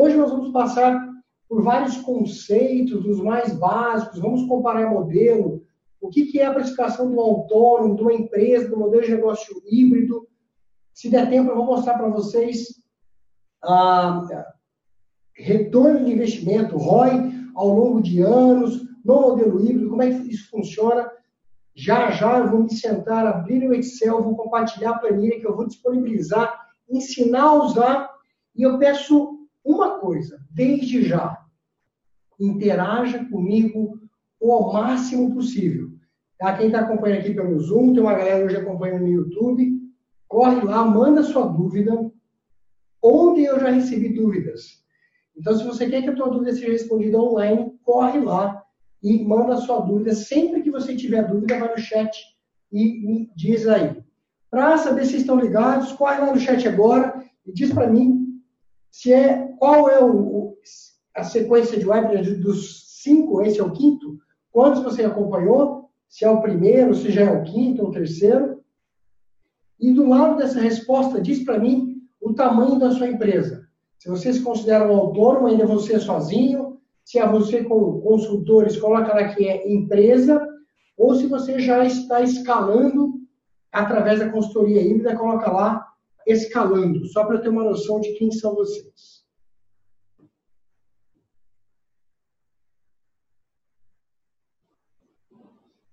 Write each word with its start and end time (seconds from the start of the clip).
Hoje 0.00 0.16
nós 0.16 0.30
vamos 0.30 0.52
passar 0.52 1.12
por 1.48 1.60
vários 1.60 1.96
conceitos, 1.96 3.02
dos 3.02 3.20
mais 3.20 3.52
básicos, 3.52 4.20
vamos 4.20 4.46
comparar 4.46 4.88
modelo, 4.88 5.66
o 6.00 6.08
que, 6.08 6.38
é 6.38 6.46
a 6.46 6.54
precificação 6.54 7.10
do 7.10 7.18
autônomo, 7.18 7.96
de 7.96 8.02
uma 8.02 8.12
empresa, 8.12 8.68
do 8.68 8.78
modelo 8.78 9.02
de 9.02 9.10
negócio 9.10 9.60
híbrido. 9.68 10.24
Se 10.94 11.10
der 11.10 11.28
tempo, 11.28 11.50
eu 11.50 11.56
vou 11.56 11.64
mostrar 11.64 11.98
para 11.98 12.08
vocês 12.10 12.80
a 13.60 14.24
retorno 15.34 16.04
de 16.04 16.12
investimento, 16.12 16.76
ROI, 16.76 17.32
ao 17.56 17.68
longo 17.68 18.00
de 18.00 18.20
anos, 18.20 18.80
no 19.04 19.20
modelo 19.20 19.60
híbrido, 19.60 19.90
como 19.90 20.04
é 20.04 20.10
que 20.12 20.30
isso 20.30 20.48
funciona. 20.48 21.10
Já 21.74 22.12
já 22.12 22.38
eu 22.38 22.48
vou 22.48 22.62
me 22.62 22.72
sentar, 22.72 23.26
abrir 23.26 23.68
o 23.68 23.74
Excel, 23.74 24.22
vou 24.22 24.36
compartilhar 24.36 24.90
a 24.90 24.98
planilha 25.00 25.40
que 25.40 25.46
eu 25.46 25.56
vou 25.56 25.66
disponibilizar, 25.66 26.56
ensinar 26.88 27.42
a 27.42 27.64
usar, 27.64 28.10
e 28.54 28.62
eu 28.62 28.78
peço 28.78 29.37
uma 29.64 29.98
coisa, 29.98 30.40
desde 30.50 31.02
já, 31.02 31.36
interaja 32.38 33.24
comigo 33.26 33.98
o 34.40 34.72
máximo 34.72 35.34
possível. 35.34 35.90
Tá? 36.38 36.56
Quem 36.56 36.66
está 36.66 36.80
acompanhando 36.80 37.20
aqui 37.20 37.34
pelo 37.34 37.58
Zoom, 37.58 37.92
tem 37.92 38.02
uma 38.02 38.14
galera 38.14 38.44
hoje 38.44 38.56
acompanhando 38.56 39.02
no 39.02 39.08
YouTube, 39.08 39.78
corre 40.28 40.60
lá, 40.62 40.84
manda 40.84 41.22
sua 41.22 41.46
dúvida. 41.46 42.10
Ontem 43.02 43.44
eu 43.44 43.58
já 43.58 43.70
recebi 43.70 44.10
dúvidas. 44.10 44.82
Então, 45.36 45.56
se 45.56 45.64
você 45.64 45.88
quer 45.88 46.02
que 46.02 46.10
a 46.10 46.14
tua 46.14 46.30
dúvida 46.30 46.52
seja 46.52 46.72
respondida 46.72 47.20
online, 47.20 47.72
corre 47.82 48.20
lá 48.20 48.62
e 49.02 49.22
manda 49.24 49.56
sua 49.56 49.80
dúvida. 49.80 50.14
Sempre 50.14 50.62
que 50.62 50.70
você 50.70 50.96
tiver 50.96 51.26
dúvida, 51.26 51.58
vai 51.58 51.70
no 51.70 51.78
chat 51.78 52.16
e 52.72 53.06
me 53.06 53.30
diz 53.36 53.66
aí. 53.66 54.02
Para 54.50 54.78
saber 54.78 55.06
se 55.06 55.16
estão 55.16 55.38
ligados, 55.38 55.92
corre 55.92 56.20
lá 56.20 56.32
no 56.32 56.40
chat 56.40 56.66
agora 56.66 57.24
e 57.46 57.52
diz 57.52 57.72
para 57.72 57.86
mim 57.86 58.27
se 58.90 59.12
é 59.12 59.48
qual 59.58 59.88
é 59.88 60.02
o, 60.02 60.56
a 61.14 61.24
sequência 61.24 61.78
de 61.78 61.88
webinars 61.88 62.40
dos 62.40 63.00
cinco, 63.02 63.42
esse 63.42 63.60
é 63.60 63.64
o 63.64 63.72
quinto. 63.72 64.18
Quantos 64.50 64.82
você 64.82 65.04
acompanhou? 65.04 65.90
Se 66.08 66.24
é 66.24 66.30
o 66.30 66.40
primeiro, 66.40 66.94
se 66.94 67.10
já 67.10 67.22
é 67.22 67.30
o 67.30 67.44
quinto 67.44 67.82
ou 67.82 67.88
o 67.88 67.92
terceiro. 67.92 68.62
E 69.78 69.92
do 69.92 70.08
lado 70.08 70.36
dessa 70.36 70.60
resposta, 70.60 71.20
diz 71.20 71.44
para 71.44 71.58
mim 71.58 72.02
o 72.20 72.34
tamanho 72.34 72.78
da 72.78 72.90
sua 72.90 73.08
empresa. 73.08 73.68
Se 73.98 74.08
você 74.08 74.32
se 74.32 74.42
considera 74.42 74.90
um 74.90 74.96
autônomo, 74.96 75.46
ainda 75.46 75.64
é 75.64 75.66
você 75.66 75.98
sozinho. 75.98 76.78
Se 77.04 77.18
é 77.18 77.26
você 77.26 77.64
com 77.64 78.00
consultores, 78.00 78.76
coloca 78.76 79.14
lá 79.14 79.28
que 79.28 79.46
é 79.46 79.70
empresa. 79.70 80.46
Ou 80.96 81.14
se 81.14 81.26
você 81.26 81.58
já 81.58 81.84
está 81.84 82.20
escalando 82.20 83.14
através 83.70 84.18
da 84.18 84.30
consultoria 84.30 84.82
híbrida, 84.82 85.16
coloca 85.16 85.50
lá 85.50 85.86
escalando, 86.28 87.06
só 87.06 87.24
para 87.24 87.38
ter 87.38 87.48
uma 87.48 87.64
noção 87.64 88.00
de 88.00 88.12
quem 88.14 88.30
são 88.30 88.54
vocês. 88.54 89.24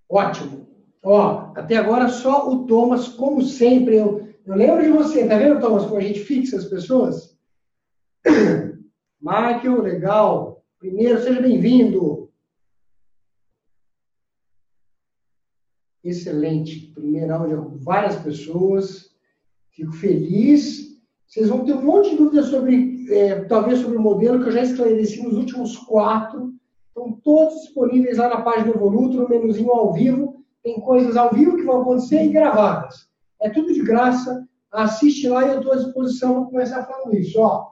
Ótimo. 0.10 0.68
Ó, 1.04 1.52
até 1.56 1.78
agora 1.78 2.10
só 2.10 2.50
o 2.50 2.66
Thomas, 2.66 3.08
como 3.08 3.42
sempre, 3.42 3.98
eu, 3.98 4.28
eu 4.46 4.56
lembro 4.56 4.84
de 4.84 4.90
você, 4.90 5.28
tá 5.28 5.38
vendo, 5.38 5.60
Thomas, 5.60 5.86
como 5.86 5.98
a 5.98 6.02
gente 6.02 6.20
fixa 6.22 6.58
as 6.58 6.66
pessoas? 6.66 7.38
Michael, 9.22 9.82
legal. 9.82 10.64
Primeiro, 10.80 11.22
seja 11.22 11.42
bem-vindo. 11.42 12.32
Excelente. 16.04 16.92
Primeiro 16.94 17.34
áudio 17.34 17.78
várias 17.80 18.16
pessoas. 18.18 19.15
Fico 19.76 19.92
feliz. 19.94 20.96
Vocês 21.28 21.50
vão 21.50 21.66
ter 21.66 21.74
um 21.74 21.84
monte 21.84 22.12
de 22.12 22.16
dúvidas 22.16 22.46
sobre, 22.48 23.06
é, 23.12 23.44
talvez 23.46 23.80
sobre 23.80 23.98
o 23.98 24.02
modelo 24.02 24.42
que 24.42 24.48
eu 24.48 24.54
já 24.54 24.64
esclareci 24.64 25.22
nos 25.22 25.38
últimos 25.38 25.78
quatro. 25.78 26.54
Estão 26.88 27.12
todos 27.24 27.62
disponíveis 27.62 28.18
lá 28.18 28.30
na 28.30 28.42
página 28.42 28.72
do 28.72 28.78
Evoluto, 28.78 29.18
no 29.18 29.28
menuzinho 29.28 29.70
ao 29.72 29.92
vivo. 29.92 30.44
Tem 30.64 30.80
coisas 30.80 31.18
ao 31.18 31.34
vivo 31.34 31.58
que 31.58 31.64
vão 31.64 31.82
acontecer 31.82 32.24
e 32.24 32.30
gravadas. 32.30 33.10
É 33.42 33.50
tudo 33.50 33.74
de 33.74 33.82
graça. 33.84 34.48
Assiste 34.72 35.28
lá 35.28 35.46
e 35.46 35.50
eu 35.50 35.60
estou 35.60 35.74
à 35.74 35.76
disposição. 35.76 36.36
Vou 36.36 36.46
começar 36.46 36.86
falando 36.86 37.16
isso. 37.16 37.40
Ó. 37.40 37.72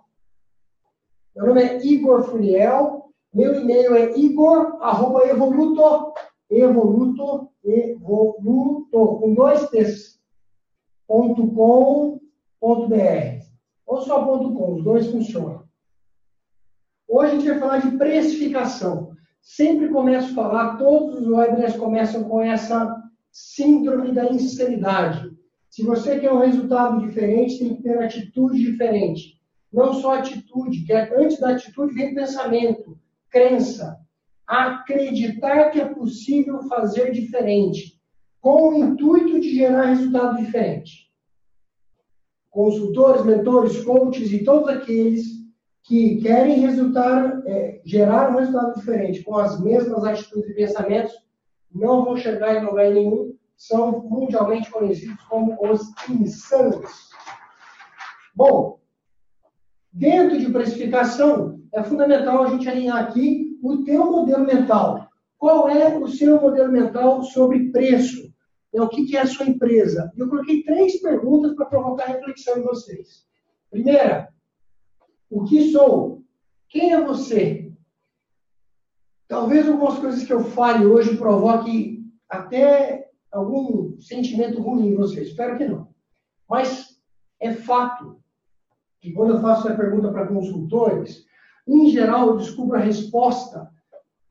Meu 1.35 1.47
nome 1.47 1.63
é 1.63 1.85
Igor 1.85 2.23
Furiel. 2.23 3.03
Meu 3.33 3.55
e-mail 3.59 3.95
é 3.95 4.15
igor.evoluto, 4.15 6.13
evoluto, 6.51 7.49
evoluto, 7.63 9.17
com 9.19 9.33
dois 9.33 9.67
T's, 9.69 10.19
ponto 11.07 11.47
com, 11.47 12.19
ponto 12.59 12.87
br. 12.87 13.43
Ou 13.85 14.01
só 14.01 14.25
com, 14.25 14.73
os 14.75 14.83
dois 14.83 15.07
funcionam. 15.07 15.63
Hoje 17.07 17.31
a 17.31 17.35
gente 17.35 17.49
vai 17.49 17.59
falar 17.59 17.77
de 17.79 17.97
precificação. 17.97 19.13
Sempre 19.41 19.89
começo 19.89 20.31
a 20.31 20.35
falar, 20.35 20.77
todos 20.77 21.19
os 21.19 21.27
webinars 21.27 21.75
começam 21.75 22.23
com 22.23 22.41
essa 22.41 23.01
síndrome 23.31 24.13
da 24.13 24.25
insinceridade. 24.25 25.31
Se 25.69 25.83
você 25.83 26.19
quer 26.19 26.31
um 26.31 26.39
resultado 26.39 26.99
diferente, 26.99 27.59
tem 27.59 27.75
que 27.75 27.83
ter 27.83 27.97
atitude 27.97 28.59
diferente. 28.59 29.39
Não 29.71 29.93
só 29.95 30.15
atitude, 30.19 30.85
que 30.85 30.93
é, 30.93 31.19
antes 31.19 31.39
da 31.39 31.49
atitude 31.49 31.95
vem 31.95 32.13
pensamento, 32.13 32.97
crença. 33.29 33.99
Acreditar 34.45 35.71
que 35.71 35.81
é 35.81 35.85
possível 35.85 36.61
fazer 36.63 37.11
diferente, 37.11 37.99
com 38.43 38.67
o 38.67 38.77
intuito 38.77 39.39
de 39.39 39.55
gerar 39.55 39.85
resultado 39.85 40.35
diferente. 40.35 41.09
Consultores, 42.51 43.23
mentores, 43.23 43.81
coaches 43.85 44.33
e 44.33 44.43
todos 44.43 44.67
aqueles 44.67 45.23
que 45.81 46.17
querem 46.21 46.59
resultar, 46.59 47.41
é, 47.45 47.81
gerar 47.85 48.31
um 48.31 48.39
resultado 48.39 48.75
diferente 48.75 49.23
com 49.23 49.37
as 49.37 49.61
mesmas 49.61 50.03
atitudes 50.03 50.49
e 50.49 50.55
pensamentos, 50.55 51.13
não 51.73 52.03
vão 52.03 52.17
chegar 52.17 52.61
em 52.61 52.65
lugar 52.65 52.91
nenhum, 52.91 53.33
são 53.55 54.01
mundialmente 54.09 54.69
conhecidos 54.69 55.23
como 55.23 55.57
os 55.61 55.81
insanos. 56.09 57.11
Bom, 58.35 58.81
dentro 59.89 60.37
de 60.37 60.51
precificação, 60.51 61.61
é 61.71 61.81
fundamental 61.81 62.43
a 62.43 62.49
gente 62.49 62.67
alinhar 62.67 62.97
aqui 62.97 63.57
o 63.63 63.85
teu 63.85 64.11
modelo 64.11 64.45
mental. 64.45 65.07
Qual 65.37 65.69
é 65.69 65.97
o 65.97 66.09
seu 66.09 66.41
modelo 66.41 66.71
mental 66.71 67.23
sobre 67.23 67.71
preço? 67.71 68.32
É, 68.73 68.81
o 68.81 68.89
que, 68.89 69.15
é 69.15 69.21
a 69.21 69.27
sua 69.27 69.45
empresa? 69.45 70.11
Eu 70.17 70.27
coloquei 70.27 70.63
três 70.63 70.99
perguntas 70.99 71.53
para 71.55 71.67
provocar 71.67 72.07
reflexão 72.07 72.57
em 72.57 72.63
vocês. 72.63 73.25
Primeira, 73.69 74.29
o 75.29 75.43
que 75.43 75.71
sou? 75.71 76.23
Quem 76.67 76.91
é 76.91 77.03
você? 77.03 77.71
Talvez 79.27 79.67
algumas 79.67 79.99
coisas 79.99 80.23
que 80.23 80.33
eu 80.33 80.43
fale 80.43 80.85
hoje 80.85 81.17
provoque 81.17 82.03
até 82.27 83.11
algum 83.31 83.99
sentimento 84.01 84.61
ruim 84.61 84.87
em 84.87 84.95
você. 84.95 85.21
Espero 85.21 85.57
que 85.57 85.67
não. 85.67 85.87
Mas 86.49 86.99
é 87.39 87.53
fato 87.53 88.19
que 88.99 89.11
quando 89.11 89.35
eu 89.35 89.41
faço 89.41 89.67
essa 89.67 89.77
pergunta 89.77 90.11
para 90.11 90.27
consultores, 90.27 91.25
em 91.67 91.89
geral 91.89 92.29
eu 92.29 92.37
descubro 92.37 92.77
a 92.77 92.81
resposta. 92.81 93.71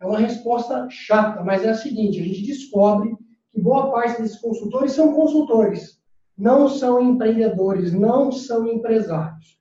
É 0.01 0.07
uma 0.07 0.19
resposta 0.19 0.89
chata, 0.91 1.45
mas 1.45 1.65
é 1.65 1.71
a 1.71 1.75
seguinte: 1.75 2.21
a 2.21 2.25
gente 2.25 2.43
descobre 2.45 3.17
que 3.53 3.61
boa 3.61 3.91
parte 3.91 4.23
desses 4.23 4.41
consultores 4.41 4.93
são 4.93 5.13
consultores, 5.15 6.01
não 6.37 6.69
são 6.69 7.01
empreendedores, 7.01 7.93
não 7.93 8.33
são 8.33 8.67
empresários. 8.67 9.59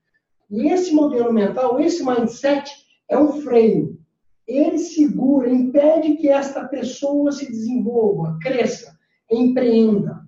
E 0.49 0.67
esse 0.67 0.93
modelo 0.93 1.31
mental, 1.31 1.79
esse 1.79 2.05
mindset, 2.05 2.71
é 3.09 3.17
um 3.17 3.41
freio. 3.41 3.99
Ele 4.47 4.77
segura, 4.77 5.49
impede 5.49 6.15
que 6.15 6.27
esta 6.27 6.67
pessoa 6.67 7.31
se 7.31 7.45
desenvolva, 7.45 8.37
cresça, 8.41 8.97
empreenda. 9.29 10.21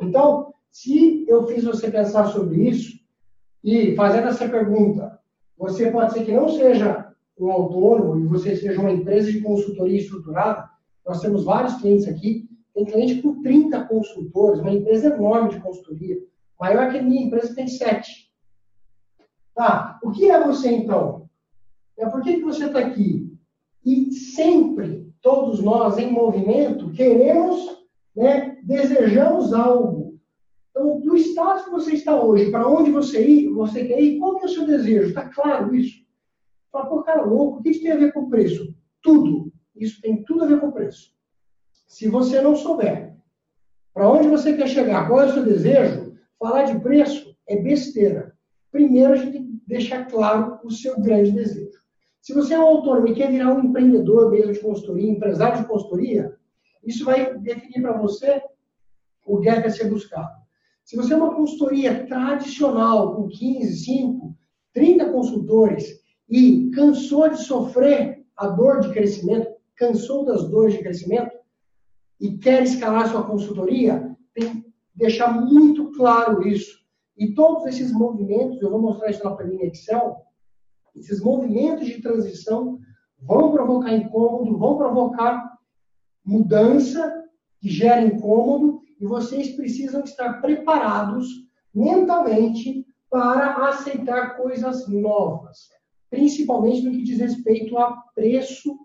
Então, 0.00 0.52
se 0.70 1.24
eu 1.28 1.46
fiz 1.46 1.64
você 1.64 1.90
pensar 1.90 2.26
sobre 2.26 2.68
isso, 2.68 3.02
e 3.64 3.94
fazendo 3.94 4.28
essa 4.28 4.48
pergunta, 4.48 5.18
você 5.56 5.90
pode 5.90 6.12
ser 6.12 6.24
que 6.24 6.32
não 6.32 6.48
seja 6.48 7.12
um 7.38 7.50
autônomo 7.50 8.18
e 8.18 8.26
você 8.26 8.56
seja 8.56 8.80
uma 8.80 8.90
empresa 8.90 9.30
de 9.30 9.40
consultoria 9.40 9.98
estruturada. 9.98 10.68
Nós 11.06 11.20
temos 11.20 11.44
vários 11.44 11.74
clientes 11.74 12.08
aqui. 12.08 12.48
Tem 12.74 12.84
cliente 12.84 13.20
com 13.20 13.42
30 13.42 13.84
consultores, 13.84 14.60
uma 14.60 14.72
empresa 14.72 15.14
enorme 15.14 15.50
de 15.50 15.60
consultoria. 15.60 16.18
Maior 16.58 16.90
que 16.90 16.98
a 16.98 17.02
minha 17.02 17.26
empresa 17.26 17.54
tem 17.54 17.68
sete. 17.68 18.30
Tá? 19.54 19.98
O 20.02 20.10
que 20.10 20.30
é 20.30 20.42
você 20.42 20.70
então? 20.70 21.28
É 21.98 22.08
por 22.08 22.22
que, 22.22 22.36
que 22.36 22.44
você 22.44 22.66
está 22.66 22.78
aqui? 22.78 23.36
E 23.84 24.12
sempre, 24.12 25.12
todos 25.20 25.60
nós 25.60 25.98
em 25.98 26.10
movimento, 26.10 26.92
queremos, 26.92 27.84
né, 28.14 28.58
desejamos 28.62 29.52
algo. 29.52 30.18
Então, 30.70 31.00
do 31.00 31.16
estado 31.16 31.64
que 31.64 31.70
você 31.70 31.92
está 31.92 32.20
hoje, 32.20 32.50
para 32.50 32.66
onde 32.66 32.90
você 32.90 33.26
ir, 33.26 33.48
você 33.50 33.84
quer 33.84 34.00
ir, 34.00 34.18
qual 34.18 34.36
que 34.36 34.44
é 34.44 34.46
o 34.46 34.52
seu 34.52 34.66
desejo? 34.66 35.08
Está 35.08 35.28
claro 35.28 35.74
isso? 35.74 36.02
Fala, 36.70 36.86
pô, 36.86 37.02
cara 37.02 37.22
louco, 37.22 37.58
o 37.58 37.62
que, 37.62 37.72
que 37.72 37.80
tem 37.80 37.92
a 37.92 37.96
ver 37.96 38.12
com 38.12 38.20
o 38.20 38.30
preço? 38.30 38.74
Tudo. 39.02 39.52
Isso 39.76 40.00
tem 40.00 40.22
tudo 40.22 40.44
a 40.44 40.46
ver 40.46 40.60
com 40.60 40.68
o 40.68 40.72
preço. 40.72 41.12
Se 41.92 42.08
você 42.08 42.40
não 42.40 42.56
souber 42.56 43.14
para 43.92 44.10
onde 44.10 44.26
você 44.26 44.56
quer 44.56 44.66
chegar, 44.66 45.06
qual 45.06 45.20
é 45.20 45.26
o 45.26 45.34
seu 45.34 45.44
desejo, 45.44 46.16
falar 46.38 46.62
de 46.62 46.80
preço 46.80 47.36
é 47.46 47.54
besteira. 47.56 48.34
Primeiro, 48.70 49.12
a 49.12 49.16
gente 49.16 49.32
tem 49.32 49.46
que 49.46 49.62
deixar 49.66 50.06
claro 50.06 50.58
o 50.64 50.70
seu 50.70 50.98
grande 50.98 51.32
desejo. 51.32 51.78
Se 52.18 52.32
você 52.32 52.54
é 52.54 52.58
um 52.58 52.62
autônomo 52.62 53.08
e 53.08 53.14
quer 53.14 53.30
virar 53.30 53.52
um 53.52 53.62
empreendedor 53.62 54.30
mesmo 54.30 54.54
de 54.54 54.60
consultoria, 54.60 55.10
empresário 55.10 55.60
de 55.60 55.68
consultoria, 55.68 56.34
isso 56.82 57.04
vai 57.04 57.38
definir 57.38 57.82
para 57.82 57.98
você 57.98 58.40
o 59.26 59.38
gap 59.40 59.66
a 59.66 59.70
ser 59.70 59.90
buscado. 59.90 60.32
Se 60.86 60.96
você 60.96 61.12
é 61.12 61.16
uma 61.18 61.34
consultoria 61.34 62.06
tradicional, 62.06 63.16
com 63.16 63.28
15, 63.28 63.84
5, 63.84 64.34
30 64.72 65.12
consultores, 65.12 66.00
e 66.26 66.70
cansou 66.70 67.28
de 67.28 67.36
sofrer 67.36 68.24
a 68.34 68.46
dor 68.46 68.80
de 68.80 68.90
crescimento, 68.94 69.46
cansou 69.76 70.24
das 70.24 70.48
dores 70.48 70.72
de 70.72 70.80
crescimento, 70.80 71.41
e 72.22 72.38
quer 72.38 72.62
escalar 72.62 73.08
sua 73.08 73.24
consultoria, 73.24 74.16
tem 74.32 74.62
que 74.62 74.72
deixar 74.94 75.32
muito 75.34 75.90
claro 75.90 76.46
isso. 76.46 76.78
E 77.18 77.34
todos 77.34 77.66
esses 77.66 77.92
movimentos, 77.92 78.62
eu 78.62 78.70
vou 78.70 78.80
mostrar 78.80 79.10
isso 79.10 79.24
na 79.24 79.34
planilha 79.34 79.66
Excel, 79.66 80.18
esses 80.94 81.20
movimentos 81.20 81.88
de 81.88 82.00
transição 82.00 82.78
vão 83.20 83.50
provocar 83.50 83.92
incômodo, 83.92 84.56
vão 84.56 84.78
provocar 84.78 85.58
mudança 86.24 87.12
que 87.60 87.68
gera 87.68 88.02
incômodo 88.02 88.82
e 89.00 89.04
vocês 89.04 89.56
precisam 89.56 90.04
estar 90.04 90.40
preparados 90.40 91.26
mentalmente 91.74 92.86
para 93.10 93.68
aceitar 93.68 94.36
coisas 94.36 94.86
novas, 94.86 95.70
principalmente 96.08 96.82
no 96.82 96.92
que 96.92 97.02
diz 97.02 97.18
respeito 97.18 97.76
a 97.78 97.96
preço, 98.14 98.78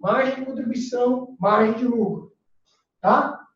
margem 0.00 0.36
de 0.36 0.46
contribuição, 0.46 1.36
margem 1.38 1.74
de 1.74 1.84
lucro. 1.84 2.27
Tá? 3.00 3.46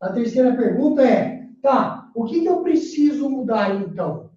A 0.00 0.12
terceira 0.12 0.56
pergunta 0.56 1.02
é, 1.02 1.48
tá, 1.62 2.10
o 2.14 2.24
que, 2.24 2.40
que 2.40 2.46
eu 2.46 2.62
preciso 2.62 3.28
mudar 3.28 3.74
então? 3.80 4.30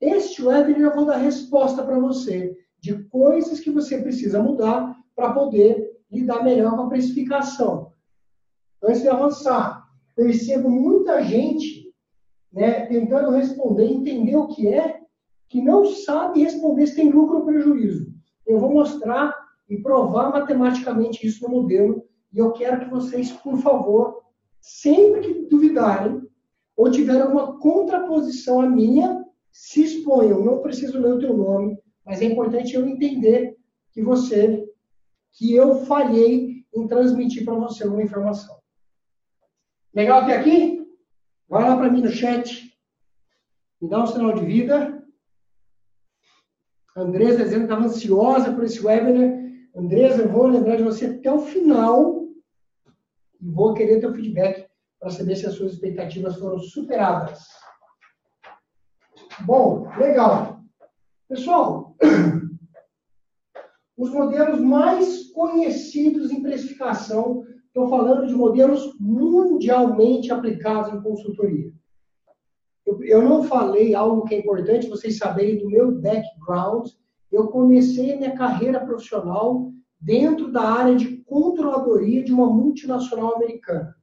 Este 0.00 0.42
webinar 0.42 0.90
eu 0.90 0.94
vou 0.94 1.06
dar 1.06 1.16
resposta 1.16 1.82
para 1.82 1.98
você 1.98 2.56
de 2.78 3.02
coisas 3.04 3.60
que 3.60 3.70
você 3.70 4.00
precisa 4.02 4.42
mudar 4.42 4.94
para 5.16 5.32
poder 5.32 5.94
lidar 6.10 6.44
melhor 6.44 6.76
com 6.76 6.82
a 6.82 6.88
precificação. 6.88 7.92
Antes 8.82 9.02
de 9.02 9.08
avançar, 9.08 9.88
percebo 10.14 10.68
muita 10.68 11.22
gente 11.22 11.92
né, 12.52 12.86
tentando 12.86 13.30
responder, 13.30 13.86
entender 13.86 14.36
o 14.36 14.48
que 14.48 14.68
é, 14.68 15.00
que 15.48 15.60
não 15.60 15.84
sabe 15.84 16.42
responder 16.42 16.86
se 16.86 16.96
tem 16.96 17.10
lucro 17.10 17.38
ou 17.38 17.44
prejuízo. 17.44 18.12
Eu 18.46 18.58
vou 18.58 18.72
mostrar 18.72 19.34
e 19.68 19.78
provar 19.78 20.30
matematicamente 20.30 21.26
isso 21.26 21.42
no 21.44 21.62
modelo, 21.62 22.04
e 22.34 22.38
eu 22.38 22.52
quero 22.52 22.80
que 22.80 22.90
vocês, 22.90 23.30
por 23.30 23.56
favor, 23.58 24.24
sempre 24.60 25.20
que 25.20 25.48
duvidarem 25.48 26.20
ou 26.76 26.90
tiverem 26.90 27.22
alguma 27.22 27.60
contraposição 27.60 28.60
à 28.60 28.68
minha, 28.68 29.24
se 29.52 29.84
exponham. 29.84 30.44
Não 30.44 30.60
preciso 30.60 30.98
ler 30.98 31.12
o 31.12 31.18
teu 31.20 31.36
nome, 31.36 31.78
mas 32.04 32.20
é 32.20 32.24
importante 32.24 32.74
eu 32.74 32.84
entender 32.84 33.56
que 33.92 34.02
você, 34.02 34.68
que 35.32 35.54
eu 35.54 35.86
falhei 35.86 36.64
em 36.74 36.88
transmitir 36.88 37.44
para 37.44 37.54
você 37.54 37.84
alguma 37.84 38.02
informação. 38.02 38.58
Legal 39.94 40.22
até 40.22 40.36
aqui? 40.36 40.84
Vai 41.48 41.62
lá 41.62 41.76
para 41.76 41.88
mim 41.88 42.02
no 42.02 42.10
chat. 42.10 42.76
Me 43.80 43.88
dá 43.88 44.02
um 44.02 44.06
sinal 44.08 44.34
de 44.34 44.44
vida. 44.44 45.06
Andresa 46.96 47.44
dizendo 47.44 47.66
que 47.66 47.72
estava 47.72 47.84
ansiosa 47.84 48.52
por 48.52 48.64
esse 48.64 48.84
webinar. 48.84 49.40
Andresa, 49.76 50.22
eu 50.22 50.28
vou 50.28 50.48
lembrar 50.48 50.76
de 50.76 50.82
você 50.82 51.06
até 51.06 51.32
o 51.32 51.38
final 51.38 52.23
e 53.44 53.50
vou 53.50 53.74
querer 53.74 54.00
teu 54.00 54.12
feedback 54.14 54.66
para 54.98 55.10
saber 55.10 55.36
se 55.36 55.46
as 55.46 55.54
suas 55.54 55.74
expectativas 55.74 56.36
foram 56.36 56.58
superadas. 56.58 57.40
Bom, 59.44 59.86
legal. 59.98 60.60
Pessoal, 61.28 61.94
os 63.96 64.10
modelos 64.10 64.60
mais 64.60 65.30
conhecidos 65.32 66.30
em 66.30 66.42
precificação 66.42 67.44
Estou 67.74 67.88
falando 67.88 68.24
de 68.28 68.34
modelos 68.36 68.96
mundialmente 69.00 70.32
aplicados 70.32 70.94
em 70.94 71.02
consultoria. 71.02 71.72
Eu, 72.86 73.02
eu, 73.02 73.20
não 73.20 73.42
falei 73.42 73.96
algo 73.96 74.24
que 74.26 74.36
é 74.36 74.38
importante 74.38 74.88
vocês 74.88 75.18
saberem 75.18 75.58
do 75.58 75.68
meu 75.68 75.90
background. 75.90 76.88
Eu 77.32 77.48
comecei 77.48 78.16
minha 78.16 78.36
carreira 78.36 78.78
profissional 78.78 79.72
dentro 80.04 80.52
da 80.52 80.60
área 80.60 80.94
de 80.94 81.16
controladoria 81.24 82.22
de 82.22 82.30
uma 82.30 82.46
multinacional 82.46 83.36
americana. 83.36 83.96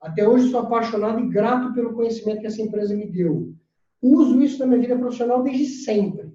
Até 0.00 0.26
hoje 0.26 0.50
sou 0.50 0.60
apaixonado 0.60 1.20
e 1.20 1.28
grato 1.28 1.74
pelo 1.74 1.92
conhecimento 1.92 2.40
que 2.40 2.46
essa 2.46 2.62
empresa 2.62 2.96
me 2.96 3.06
deu. 3.06 3.54
Uso 4.00 4.40
isso 4.40 4.58
na 4.58 4.64
minha 4.64 4.80
vida 4.80 4.98
profissional 4.98 5.42
desde 5.42 5.66
sempre. 5.66 6.34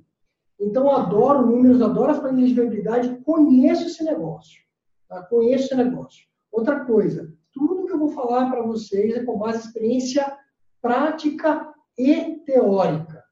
Então, 0.60 0.92
adoro 0.92 1.48
números, 1.48 1.82
adoro 1.82 2.12
as 2.12 2.20
planilhas 2.20 2.50
de 2.50 2.56
viabilidade, 2.56 3.20
conheço 3.24 3.88
esse 3.88 4.04
negócio. 4.04 4.62
Tá? 5.10 5.24
Conheço 5.24 5.66
esse 5.66 5.76
negócio. 5.76 6.24
Outra 6.52 6.86
coisa, 6.86 7.34
tudo 7.52 7.88
que 7.88 7.94
eu 7.94 8.00
vou 8.00 8.10
falar 8.10 8.52
para 8.52 8.62
vocês 8.62 9.16
é 9.16 9.24
com 9.24 9.40
base 9.40 9.58
em 9.58 9.68
experiência 9.68 10.38
prática 10.80 11.74
e 11.98 12.36
teórica. 12.46 13.24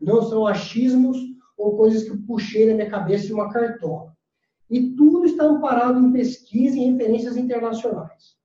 Não 0.00 0.22
são 0.22 0.46
achismos 0.46 1.18
ou 1.58 1.76
coisas 1.76 2.04
que 2.04 2.10
eu 2.10 2.22
puxei 2.26 2.66
na 2.66 2.74
minha 2.74 2.90
cabeça 2.90 3.26
de 3.26 3.34
uma 3.34 3.52
cartola. 3.52 4.13
E 4.70 4.90
tudo 4.94 5.26
está 5.26 5.44
amparado 5.44 5.98
em 5.98 6.12
pesquisa 6.12 6.76
e 6.76 6.90
referências 6.90 7.36
internacionais. 7.36 8.36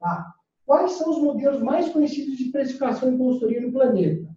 Tá? 0.00 0.32
Quais 0.64 0.92
são 0.92 1.10
os 1.10 1.18
modelos 1.18 1.62
mais 1.62 1.88
conhecidos 1.90 2.36
de 2.36 2.50
precificação 2.50 3.12
e 3.12 3.18
consultoria 3.18 3.60
no 3.60 3.72
planeta? 3.72 4.28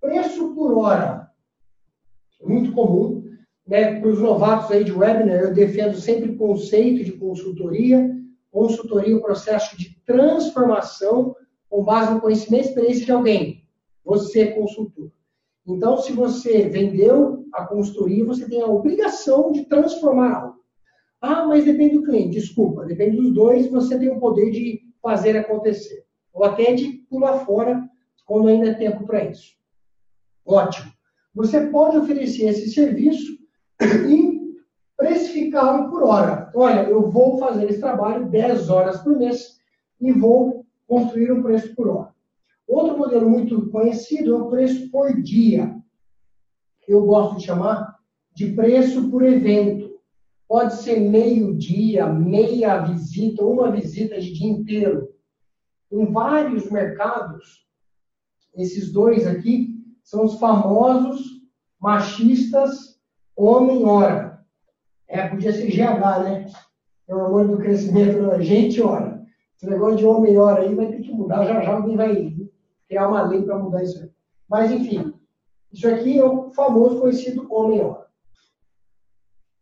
Preço 0.00 0.54
por 0.54 0.76
hora. 0.78 1.30
Muito 2.40 2.72
comum 2.72 3.22
né, 3.66 4.00
para 4.00 4.08
os 4.08 4.18
novatos 4.18 4.70
aí 4.70 4.84
de 4.84 4.92
webinar, 4.92 5.40
eu 5.40 5.54
defendo 5.54 5.96
sempre 5.96 6.30
o 6.30 6.36
conceito 6.36 7.04
de 7.04 7.12
consultoria. 7.12 8.10
Consultoria 8.50 9.14
é 9.14 9.16
um 9.16 9.22
processo 9.22 9.76
de 9.76 9.96
transformação 10.04 11.34
com 11.68 11.82
base 11.82 12.12
no 12.12 12.20
conhecimento 12.20 12.64
e 12.64 12.68
experiência 12.68 13.06
de 13.06 13.12
alguém. 13.12 13.64
Você 14.04 14.40
é 14.40 14.52
consultor. 14.52 15.10
Então, 15.66 15.96
se 15.98 16.12
você 16.12 16.68
vendeu 16.68 17.44
a 17.52 17.64
consultoria, 17.64 18.24
você 18.24 18.48
tem 18.48 18.60
a 18.60 18.66
obrigação 18.66 19.52
de 19.52 19.64
transformar 19.66 20.34
algo. 20.34 20.62
Ah, 21.20 21.46
mas 21.46 21.64
depende 21.64 21.94
do 21.94 22.02
cliente. 22.02 22.40
Desculpa, 22.40 22.84
depende 22.84 23.16
dos 23.16 23.32
dois, 23.32 23.70
você 23.70 23.96
tem 23.98 24.10
o 24.10 24.18
poder 24.18 24.50
de 24.50 24.80
fazer 25.00 25.36
acontecer. 25.36 26.04
Ou 26.32 26.44
até 26.44 26.72
de 26.72 27.04
pular 27.08 27.44
fora 27.44 27.88
quando 28.26 28.48
ainda 28.48 28.70
é 28.70 28.74
tempo 28.74 29.06
para 29.06 29.24
isso. 29.24 29.52
Ótimo. 30.44 30.90
Você 31.34 31.66
pode 31.68 31.96
oferecer 31.96 32.48
esse 32.48 32.70
serviço 32.72 33.38
e 33.80 34.42
precificá-lo 34.96 35.90
por 35.90 36.02
hora. 36.02 36.50
Olha, 36.54 36.82
eu 36.88 37.08
vou 37.08 37.38
fazer 37.38 37.70
esse 37.70 37.80
trabalho 37.80 38.28
10 38.28 38.68
horas 38.68 39.00
por 39.00 39.16
mês 39.16 39.58
e 40.00 40.12
vou 40.12 40.66
construir 40.86 41.32
um 41.32 41.42
preço 41.42 41.74
por 41.74 41.88
hora. 41.88 42.11
Outro 42.72 42.96
modelo 42.96 43.28
muito 43.28 43.68
conhecido 43.68 44.34
é 44.34 44.38
o 44.38 44.48
preço 44.48 44.90
por 44.90 45.20
dia. 45.20 45.76
Eu 46.88 47.04
gosto 47.04 47.36
de 47.36 47.44
chamar 47.44 47.98
de 48.34 48.52
preço 48.52 49.10
por 49.10 49.22
evento. 49.22 49.92
Pode 50.48 50.76
ser 50.76 50.98
meio 50.98 51.54
dia, 51.54 52.06
meia 52.06 52.78
visita, 52.78 53.44
uma 53.44 53.70
visita 53.70 54.18
de 54.18 54.32
dia 54.32 54.48
inteiro. 54.48 55.08
Em 55.90 56.10
vários 56.10 56.70
mercados, 56.70 57.66
esses 58.54 58.90
dois 58.90 59.26
aqui 59.26 59.68
são 60.02 60.24
os 60.24 60.38
famosos 60.38 61.20
machistas 61.78 62.92
Homem 63.36 63.84
ora. 63.84 64.40
É, 65.08 65.26
podia 65.28 65.52
ser 65.52 65.70
GH, 65.70 66.22
né? 66.22 66.46
É 67.08 67.14
o 67.14 67.18
hormônio 67.18 67.56
do 67.56 67.62
crescimento. 67.62 68.22
Né? 68.22 68.40
Gente 68.42 68.80
ora. 68.80 69.22
Esse 69.56 69.68
negócio 69.68 69.96
de 69.96 70.06
homem 70.06 70.38
ora 70.38 70.62
aí 70.62 70.74
vai 70.74 70.86
ter 70.86 71.00
que 71.00 71.12
mudar. 71.12 71.44
Já 71.44 71.60
já 71.60 71.74
alguém 71.74 71.96
vai 71.96 72.34
criar 72.92 73.08
uma 73.08 73.22
lei 73.22 73.40
para 73.42 73.58
mudar 73.58 73.82
isso. 73.82 74.12
Mas, 74.46 74.70
enfim. 74.70 75.14
Isso 75.72 75.88
aqui 75.88 76.18
é 76.18 76.24
o 76.24 76.50
famoso 76.50 77.00
conhecido 77.00 77.50
homem 77.50 77.80
ora. 77.80 78.06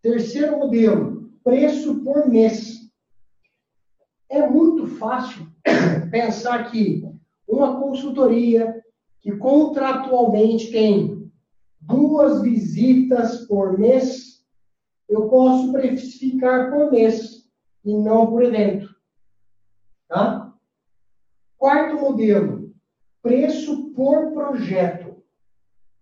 Terceiro 0.02 0.58
modelo. 0.58 1.30
Preço 1.44 2.02
por 2.02 2.28
mês. 2.28 2.90
É 4.28 4.48
muito 4.48 4.88
fácil 4.96 5.46
pensar 6.10 6.72
que 6.72 7.08
uma 7.46 7.80
consultoria 7.80 8.82
que 9.20 9.36
contratualmente 9.36 10.72
tem 10.72 11.30
duas 11.80 12.42
visitas 12.42 13.46
por 13.46 13.78
mês, 13.78 14.44
eu 15.08 15.28
posso 15.28 15.72
precificar 15.72 16.70
por 16.72 16.90
mês 16.90 17.48
e 17.84 17.94
não 17.94 18.26
por 18.26 18.42
evento. 18.42 18.92
Tá? 20.08 20.52
Quarto 21.56 22.00
modelo, 22.00 22.59
preço 23.22 23.90
por 23.90 24.32
projeto. 24.32 25.22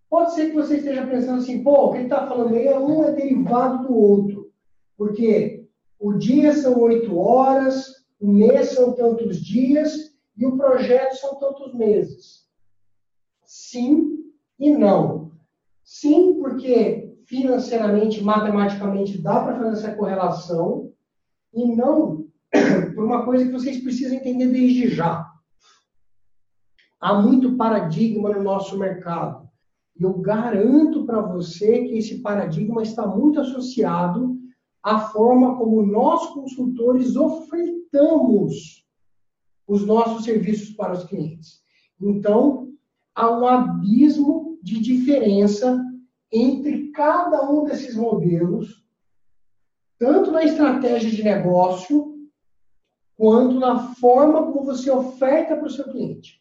Pode 0.09 0.35
ser 0.35 0.47
que 0.47 0.55
você 0.55 0.77
esteja 0.77 1.07
pensando 1.07 1.41
assim, 1.41 1.63
pô, 1.63 1.87
o 1.87 1.91
que 1.91 1.99
ele 1.99 2.05
está 2.05 2.27
falando 2.27 2.55
aí 2.55 2.67
é 2.67 2.79
um 2.79 3.05
é 3.05 3.13
derivado 3.13 3.87
do 3.87 3.95
outro. 3.95 4.51
Porque 4.97 5.67
o 5.99 6.15
dia 6.15 6.55
são 6.55 6.79
oito 6.81 7.17
horas, 7.19 8.07
o 8.21 8.33
mês 8.33 8.71
são 8.71 8.93
tantos 8.93 9.39
dias 9.39 10.17
e 10.37 10.47
o 10.47 10.57
projeto 10.57 11.15
são 11.17 11.39
tantos 11.39 11.75
meses. 11.75 12.49
Sim 13.45 14.19
e 14.59 14.71
não. 14.71 15.33
Sim, 15.85 16.39
porque 16.41 17.09
financeiramente, 17.29 18.23
matematicamente, 18.23 19.21
dá 19.21 19.41
para 19.41 19.57
fazer 19.59 19.73
essa 19.73 19.95
correlação, 19.95 20.91
e 21.53 21.65
não 21.77 22.27
por 22.95 23.05
uma 23.05 23.25
coisa 23.25 23.45
que 23.45 23.53
vocês 23.53 23.83
precisam 23.83 24.17
entender 24.17 24.49
desde 24.49 24.89
já. 24.89 25.31
Há 27.01 27.21
muito 27.21 27.57
paradigma 27.57 28.31
no 28.31 28.43
nosso 28.43 28.77
mercado. 28.79 29.49
E 29.99 30.03
eu 30.03 30.15
garanto 30.15 31.05
para 31.05 31.21
você 31.21 31.85
que 31.85 31.99
esse 31.99 32.21
paradigma 32.21 32.83
está 32.83 33.07
muito 33.07 33.41
associado 33.41 34.37
à 34.83 35.01
forma 35.01 35.57
como 35.57 35.85
nós, 35.85 36.27
consultores, 36.29 37.17
ofertamos 37.17 38.85
os 39.67 39.85
nossos 39.85 40.25
serviços 40.25 40.71
para 40.71 40.93
os 40.93 41.05
clientes. 41.05 41.61
Então, 42.01 42.73
há 43.15 43.31
um 43.31 43.47
abismo 43.47 44.59
de 44.63 44.81
diferença 44.81 45.85
entre 46.33 46.91
cada 46.91 47.51
um 47.51 47.65
desses 47.65 47.95
modelos, 47.95 48.85
tanto 49.99 50.31
na 50.31 50.45
estratégia 50.45 51.11
de 51.11 51.23
negócio, 51.23 52.17
quanto 53.17 53.59
na 53.59 53.95
forma 53.95 54.45
como 54.45 54.65
você 54.65 54.91
oferta 54.91 55.57
para 55.57 55.67
o 55.67 55.71
seu 55.71 55.85
cliente. 55.91 56.38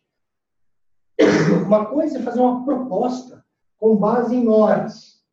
Uma 1.66 1.86
coisa 1.86 2.20
é 2.20 2.22
fazer 2.22 2.40
uma 2.40 2.64
proposta 2.64 3.44
com 3.78 3.96
base 3.96 4.36
em 4.36 4.48
horas. 4.48 5.24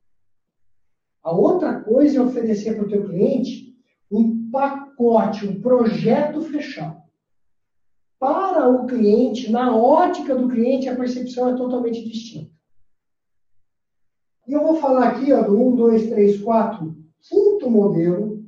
A 1.22 1.32
outra 1.32 1.80
coisa 1.80 2.18
é 2.18 2.22
oferecer 2.22 2.74
para 2.74 2.84
o 2.84 2.88
teu 2.88 3.06
cliente 3.06 3.74
um 4.10 4.50
pacote, 4.50 5.46
um 5.46 5.60
projeto 5.60 6.42
fechado. 6.42 7.02
Para 8.18 8.68
o 8.68 8.86
cliente, 8.86 9.50
na 9.50 9.76
ótica 9.76 10.34
do 10.34 10.48
cliente, 10.48 10.88
a 10.88 10.96
percepção 10.96 11.50
é 11.50 11.56
totalmente 11.56 12.04
distinta. 12.04 12.52
E 14.46 14.52
eu 14.52 14.62
vou 14.62 14.76
falar 14.76 15.08
aqui 15.08 15.32
ó, 15.32 15.42
do 15.42 15.58
1, 15.58 15.76
2, 15.76 16.08
3, 16.10 16.42
4, 16.42 16.96
quinto 17.20 17.70
modelo, 17.70 18.44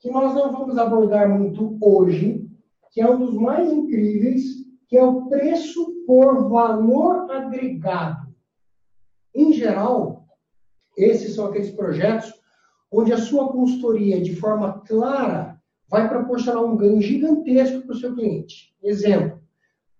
que 0.00 0.10
nós 0.10 0.34
não 0.34 0.52
vamos 0.52 0.76
abordar 0.76 1.28
muito 1.28 1.78
hoje, 1.80 2.48
que 2.90 3.00
é 3.00 3.08
um 3.08 3.18
dos 3.18 3.34
mais 3.34 3.72
incríveis, 3.72 4.59
que 4.90 4.98
é 4.98 5.04
o 5.04 5.26
preço 5.26 6.04
por 6.04 6.48
valor 6.48 7.30
agregado. 7.30 8.34
Em 9.32 9.52
geral, 9.52 10.26
esses 10.96 11.36
são 11.36 11.46
aqueles 11.46 11.70
projetos 11.70 12.34
onde 12.90 13.12
a 13.12 13.18
sua 13.18 13.52
consultoria, 13.52 14.20
de 14.20 14.34
forma 14.34 14.80
clara, 14.80 15.62
vai 15.88 16.08
proporcionar 16.08 16.64
um 16.64 16.76
ganho 16.76 17.00
gigantesco 17.00 17.82
para 17.82 17.94
o 17.94 17.98
seu 17.98 18.16
cliente. 18.16 18.74
Exemplo, 18.82 19.40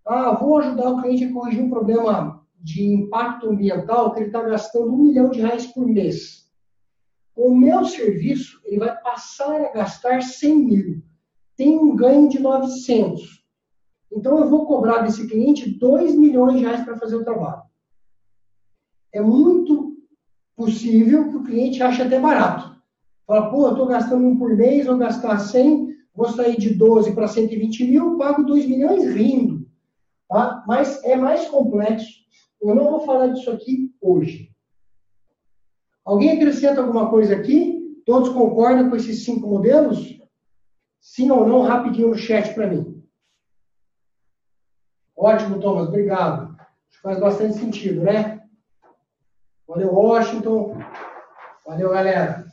ah, 0.04 0.32
vou 0.32 0.58
ajudar 0.58 0.90
o 0.90 1.00
cliente 1.00 1.24
a 1.24 1.32
corrigir 1.32 1.62
um 1.62 1.70
problema 1.70 2.44
de 2.58 2.82
impacto 2.82 3.48
ambiental 3.48 4.12
que 4.12 4.18
ele 4.18 4.26
está 4.26 4.42
gastando 4.42 4.92
um 4.92 5.04
milhão 5.04 5.30
de 5.30 5.40
reais 5.40 5.66
por 5.66 5.86
mês. 5.86 6.50
Com 7.32 7.52
o 7.52 7.56
meu 7.56 7.84
serviço, 7.84 8.60
ele 8.64 8.80
vai 8.80 9.00
passar 9.00 9.66
a 9.66 9.72
gastar 9.72 10.20
100 10.20 10.56
mil. 10.56 11.02
Tem 11.56 11.78
um 11.78 11.94
ganho 11.94 12.28
de 12.28 12.40
900. 12.40 13.39
Então, 14.12 14.38
eu 14.38 14.48
vou 14.48 14.66
cobrar 14.66 15.02
desse 15.02 15.26
cliente 15.26 15.70
2 15.78 16.14
milhões 16.16 16.56
de 16.56 16.64
reais 16.64 16.84
para 16.84 16.98
fazer 16.98 17.16
o 17.16 17.24
trabalho 17.24 17.70
é 19.12 19.20
muito 19.20 19.96
possível 20.56 21.28
que 21.28 21.36
o 21.36 21.44
cliente 21.44 21.82
ache 21.82 22.02
até 22.02 22.18
barato. 22.18 22.76
Fala, 23.26 23.50
pô, 23.50 23.66
eu 23.66 23.72
estou 23.72 23.86
gastando 23.86 24.26
um 24.26 24.38
por 24.38 24.56
mês, 24.56 24.86
vou 24.86 24.96
gastar 24.96 25.38
100, 25.38 25.88
vou 26.14 26.28
sair 26.28 26.58
de 26.58 26.70
12 26.70 27.14
para 27.14 27.28
120 27.28 27.84
mil, 27.84 28.16
pago 28.16 28.42
2 28.44 28.66
milhões 28.66 29.04
rindo. 29.14 29.66
Tá? 30.28 30.64
Mas 30.66 31.02
é 31.04 31.16
mais 31.16 31.46
complexo. 31.48 32.08
Eu 32.60 32.74
não 32.74 32.90
vou 32.90 33.00
falar 33.00 33.28
disso 33.28 33.50
aqui 33.50 33.92
hoje. 34.00 34.50
Alguém 36.04 36.32
acrescenta 36.32 36.80
alguma 36.80 37.08
coisa 37.08 37.34
aqui? 37.34 38.02
Todos 38.04 38.28
concordam 38.30 38.90
com 38.90 38.96
esses 38.96 39.24
cinco 39.24 39.48
modelos? 39.48 40.18
Sim 41.00 41.30
ou 41.30 41.46
não, 41.46 41.62
rapidinho 41.62 42.08
no 42.08 42.16
chat 42.16 42.52
para 42.54 42.66
mim. 42.66 42.89
Ótimo, 45.22 45.60
Thomas, 45.60 45.86
obrigado. 45.86 46.56
Faz 47.02 47.20
bastante 47.20 47.58
sentido, 47.58 48.02
né? 48.02 48.42
Valeu, 49.68 49.92
Washington. 49.92 50.78
Valeu, 51.66 51.90
galera. 51.90 52.46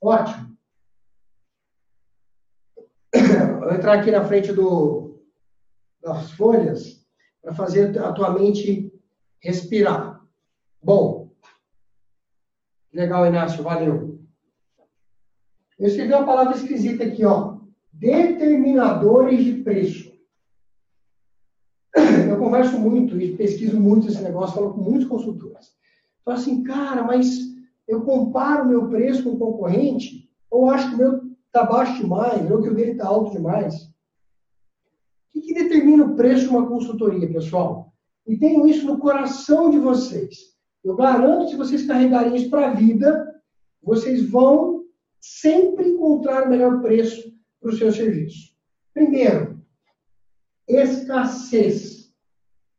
Ótimo. 0.00 0.56
Vou 3.60 3.70
entrar 3.70 4.00
aqui 4.00 4.10
na 4.10 4.24
frente 4.24 4.50
do, 4.50 5.20
das 6.00 6.30
folhas 6.30 7.06
para 7.42 7.52
fazer 7.52 7.98
a 7.98 8.10
tua 8.14 8.30
mente 8.30 8.90
respirar. 9.42 10.24
Bom. 10.82 11.30
Legal, 12.94 13.26
Inácio. 13.26 13.62
Valeu. 13.62 14.18
Eu 15.78 15.86
escrevi 15.86 16.14
uma 16.14 16.24
palavra 16.24 16.56
esquisita 16.56 17.04
aqui, 17.04 17.26
ó. 17.26 17.58
Determinadores 17.92 19.44
de 19.44 19.62
preço. 19.62 20.05
Converso 22.56 22.78
muito 22.78 23.20
e 23.20 23.36
pesquiso 23.36 23.78
muito 23.78 24.08
esse 24.08 24.22
negócio, 24.22 24.54
falo 24.54 24.72
com 24.72 24.80
muitos 24.80 25.06
consultores. 25.06 25.72
Fala 26.24 26.38
assim, 26.38 26.62
cara, 26.62 27.02
mas 27.02 27.54
eu 27.86 28.00
comparo 28.00 28.66
meu 28.66 28.88
preço 28.88 29.24
com 29.24 29.32
o 29.32 29.38
concorrente, 29.38 30.30
ou 30.50 30.70
acho 30.70 30.88
que 30.88 30.94
o 30.94 30.98
meu 30.98 31.20
está 31.46 31.64
baixo 31.64 32.00
demais, 32.00 32.50
ou 32.50 32.62
que 32.62 32.70
o 32.70 32.74
dele 32.74 32.92
está 32.92 33.06
alto 33.06 33.32
demais. 33.32 33.74
O 33.74 33.90
que, 35.32 35.42
que 35.42 35.52
determina 35.52 36.06
o 36.06 36.16
preço 36.16 36.44
de 36.44 36.48
uma 36.48 36.66
consultoria, 36.66 37.30
pessoal? 37.30 37.92
E 38.26 38.38
tenho 38.38 38.66
isso 38.66 38.86
no 38.86 38.96
coração 38.96 39.68
de 39.68 39.78
vocês. 39.78 40.56
Eu 40.82 40.96
garanto 40.96 41.44
que 41.44 41.50
se 41.50 41.56
vocês 41.56 41.86
carregarem 41.86 42.36
isso 42.36 42.48
para 42.48 42.70
a 42.70 42.74
vida, 42.74 43.38
vocês 43.82 44.30
vão 44.30 44.86
sempre 45.20 45.90
encontrar 45.90 46.44
o 46.46 46.48
melhor 46.48 46.80
preço 46.80 47.30
para 47.60 47.70
o 47.70 47.76
seu 47.76 47.92
serviço. 47.92 48.54
Primeiro, 48.94 49.60
escassez. 50.66 51.95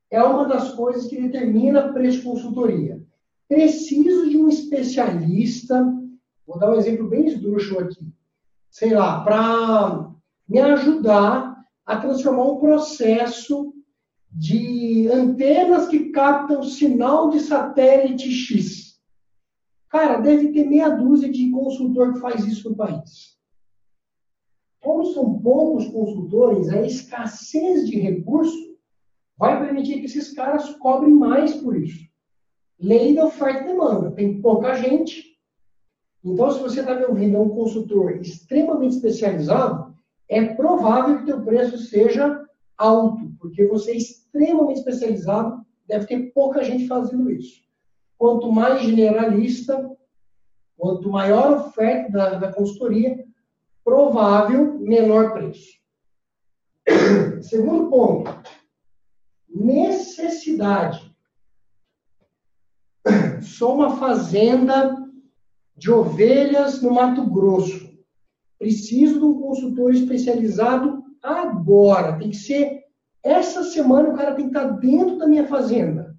É 0.09 0.23
uma 0.23 0.47
das 0.47 0.73
coisas 0.73 1.07
que 1.07 1.21
determina 1.21 1.91
preço 1.91 2.19
de 2.19 2.23
consultoria. 2.23 3.01
Preciso 3.47 4.29
de 4.29 4.37
um 4.37 4.47
especialista, 4.47 5.83
vou 6.45 6.57
dar 6.57 6.71
um 6.71 6.75
exemplo 6.75 7.09
bem 7.09 7.25
esdrúxulo 7.25 7.81
aqui, 7.81 8.13
sei 8.69 8.93
lá, 8.93 9.23
para 9.23 10.11
me 10.47 10.59
ajudar 10.59 11.57
a 11.85 11.97
transformar 11.97 12.43
um 12.43 12.59
processo 12.59 13.73
de 14.31 15.07
antenas 15.09 15.87
que 15.87 16.09
captam 16.09 16.61
sinal 16.63 17.29
de 17.29 17.39
satélite 17.39 18.29
X. 18.29 18.99
Cara, 19.89 20.19
deve 20.19 20.51
ter 20.51 20.65
meia 20.65 20.89
dúzia 20.89 21.31
de 21.31 21.49
consultor 21.49 22.13
que 22.13 22.19
faz 22.19 22.45
isso 22.45 22.69
no 22.69 22.75
país. 22.75 23.37
Como 24.81 25.05
são 25.05 25.39
poucos 25.39 25.87
consultores, 25.87 26.69
a 26.69 26.81
escassez 26.81 27.87
de 27.89 27.97
recurso 27.99 28.76
vai 29.37 29.59
permitir 29.63 29.99
que 29.99 30.05
esses 30.05 30.33
caras 30.33 30.69
cobrem 30.75 31.13
mais 31.13 31.53
por 31.55 31.75
isso. 31.77 32.07
Lei 32.79 33.15
da 33.15 33.25
oferta 33.25 33.63
e 33.63 33.67
demanda. 33.67 34.11
Tem 34.11 34.41
pouca 34.41 34.73
gente. 34.75 35.37
Então, 36.23 36.51
se 36.51 36.59
você 36.59 36.79
está 36.79 36.95
me 36.95 37.05
ouvindo, 37.05 37.37
é 37.37 37.39
um 37.39 37.49
consultor 37.49 38.17
extremamente 38.17 38.95
especializado, 38.95 39.95
é 40.27 40.43
provável 40.45 41.23
que 41.23 41.31
o 41.31 41.43
preço 41.43 41.77
seja 41.77 42.43
alto, 42.77 43.31
porque 43.39 43.65
você 43.65 43.91
é 43.91 43.97
extremamente 43.97 44.79
especializado, 44.79 45.65
deve 45.87 46.05
ter 46.05 46.31
pouca 46.33 46.63
gente 46.63 46.87
fazendo 46.87 47.31
isso. 47.31 47.61
Quanto 48.17 48.51
mais 48.51 48.81
generalista, 48.81 49.89
quanto 50.75 51.09
maior 51.09 51.53
a 51.53 51.67
oferta 51.67 52.11
da, 52.11 52.29
da 52.35 52.53
consultoria, 52.53 53.25
provável 53.83 54.77
menor 54.79 55.33
preço. 55.33 55.77
Segundo 57.41 57.89
ponto, 57.89 58.29
necessidade 59.49 61.07
sou 63.57 63.75
uma 63.75 63.97
fazenda 63.97 64.95
de 65.75 65.91
ovelhas 65.91 66.81
no 66.81 66.91
Mato 66.91 67.25
Grosso. 67.25 67.87
Preciso 68.59 69.19
de 69.19 69.25
um 69.25 69.39
consultor 69.39 69.93
especializado 69.93 71.03
agora. 71.21 72.17
Tem 72.17 72.29
que 72.29 72.37
ser 72.37 72.83
essa 73.23 73.63
semana 73.63 74.09
o 74.09 74.15
cara 74.15 74.35
tem 74.35 74.49
que 74.49 74.57
estar 74.57 74.71
dentro 74.77 75.17
da 75.17 75.27
minha 75.27 75.47
fazenda. 75.47 76.15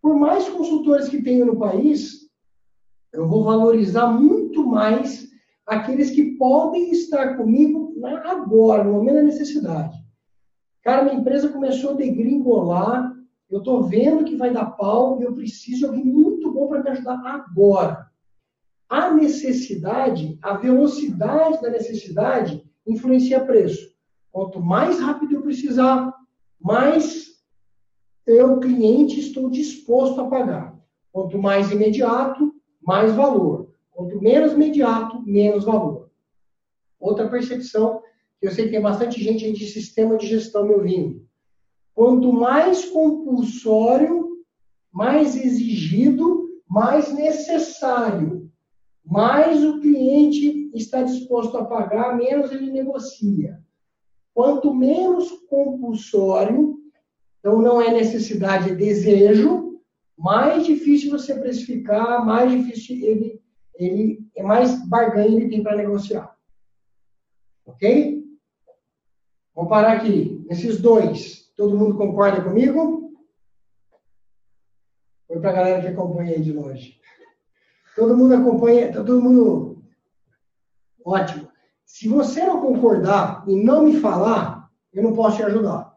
Por 0.00 0.14
mais 0.14 0.48
consultores 0.48 1.08
que 1.08 1.22
tenho 1.22 1.46
no 1.46 1.58
país, 1.58 2.30
eu 3.12 3.28
vou 3.28 3.44
valorizar 3.44 4.06
muito 4.08 4.66
mais 4.66 5.28
aqueles 5.66 6.10
que 6.10 6.36
podem 6.36 6.90
estar 6.90 7.36
comigo 7.36 7.94
agora, 8.24 8.84
no 8.84 8.92
momento 8.92 9.16
da 9.16 9.22
necessidade. 9.22 9.96
Cara, 10.82 11.04
minha 11.04 11.16
empresa 11.16 11.48
começou 11.48 11.90
a 11.90 11.94
degringolar, 11.94 13.14
eu 13.50 13.58
estou 13.58 13.82
vendo 13.82 14.24
que 14.24 14.36
vai 14.36 14.52
dar 14.52 14.66
pau 14.66 15.20
e 15.20 15.24
eu 15.24 15.34
preciso 15.34 15.78
de 15.80 15.84
alguém 15.86 16.04
muito 16.04 16.50
bom 16.52 16.68
para 16.68 16.82
me 16.82 16.90
ajudar 16.90 17.20
agora. 17.26 18.06
A 18.88 19.12
necessidade, 19.12 20.38
a 20.40 20.54
velocidade 20.54 21.60
da 21.60 21.70
necessidade 21.70 22.64
influencia 22.86 23.44
preço. 23.44 23.90
Quanto 24.32 24.60
mais 24.60 25.00
rápido 25.00 25.34
eu 25.34 25.42
precisar, 25.42 26.14
mais 26.60 27.30
eu, 28.26 28.60
cliente, 28.60 29.18
estou 29.18 29.50
disposto 29.50 30.20
a 30.20 30.28
pagar. 30.28 30.78
Quanto 31.12 31.38
mais 31.38 31.72
imediato, 31.72 32.54
mais 32.80 33.12
valor. 33.12 33.74
Quanto 33.90 34.20
menos 34.20 34.52
imediato, 34.52 35.20
menos 35.22 35.64
valor. 35.64 36.10
Outra 36.98 37.28
percepção, 37.28 38.02
eu 38.40 38.50
sei 38.50 38.64
que 38.64 38.70
tem 38.70 38.80
bastante 38.80 39.22
gente 39.22 39.52
de 39.52 39.66
sistema 39.66 40.16
de 40.16 40.26
gestão 40.26 40.66
me 40.66 40.74
ouvindo. 40.74 41.26
Quanto 41.94 42.32
mais 42.32 42.86
compulsório, 42.86 44.38
mais 44.92 45.36
exigido, 45.36 46.48
mais 46.68 47.12
necessário. 47.12 48.50
Mais 49.04 49.62
o 49.64 49.80
cliente 49.80 50.70
está 50.74 51.02
disposto 51.02 51.56
a 51.58 51.64
pagar, 51.64 52.16
menos 52.16 52.52
ele 52.52 52.70
negocia. 52.70 53.60
Quanto 54.32 54.72
menos 54.72 55.30
compulsório, 55.48 56.78
então 57.38 57.60
não 57.60 57.82
é 57.82 57.92
necessidade, 57.92 58.70
é 58.70 58.74
desejo, 58.74 59.80
mais 60.16 60.64
difícil 60.64 61.10
você 61.10 61.34
precificar, 61.34 62.24
mais 62.24 62.50
difícil 62.50 62.96
ele, 62.96 63.42
ele 63.74 64.20
é 64.36 64.42
mais 64.42 64.86
barganha 64.88 65.36
ele 65.36 65.48
tem 65.48 65.62
para 65.62 65.76
negociar. 65.76 66.36
Ok? 67.66 68.19
Vou 69.60 69.68
parar 69.68 69.98
aqui. 69.98 70.42
Esses 70.48 70.80
dois, 70.80 71.52
todo 71.54 71.76
mundo 71.76 71.98
concorda 71.98 72.42
comigo? 72.42 73.12
Foi 75.28 75.38
para 75.38 75.50
a 75.50 75.52
galera 75.52 75.82
que 75.82 75.88
acompanha 75.88 76.32
aí 76.32 76.40
de 76.40 76.50
longe. 76.50 76.98
Todo 77.94 78.16
mundo 78.16 78.36
acompanha, 78.36 78.90
todo 78.90 79.20
mundo. 79.20 79.84
Ótimo. 81.04 81.52
Se 81.84 82.08
você 82.08 82.42
não 82.42 82.62
concordar 82.62 83.44
e 83.46 83.62
não 83.62 83.82
me 83.82 84.00
falar, 84.00 84.70
eu 84.94 85.02
não 85.02 85.12
posso 85.12 85.36
te 85.36 85.42
ajudar. 85.42 85.94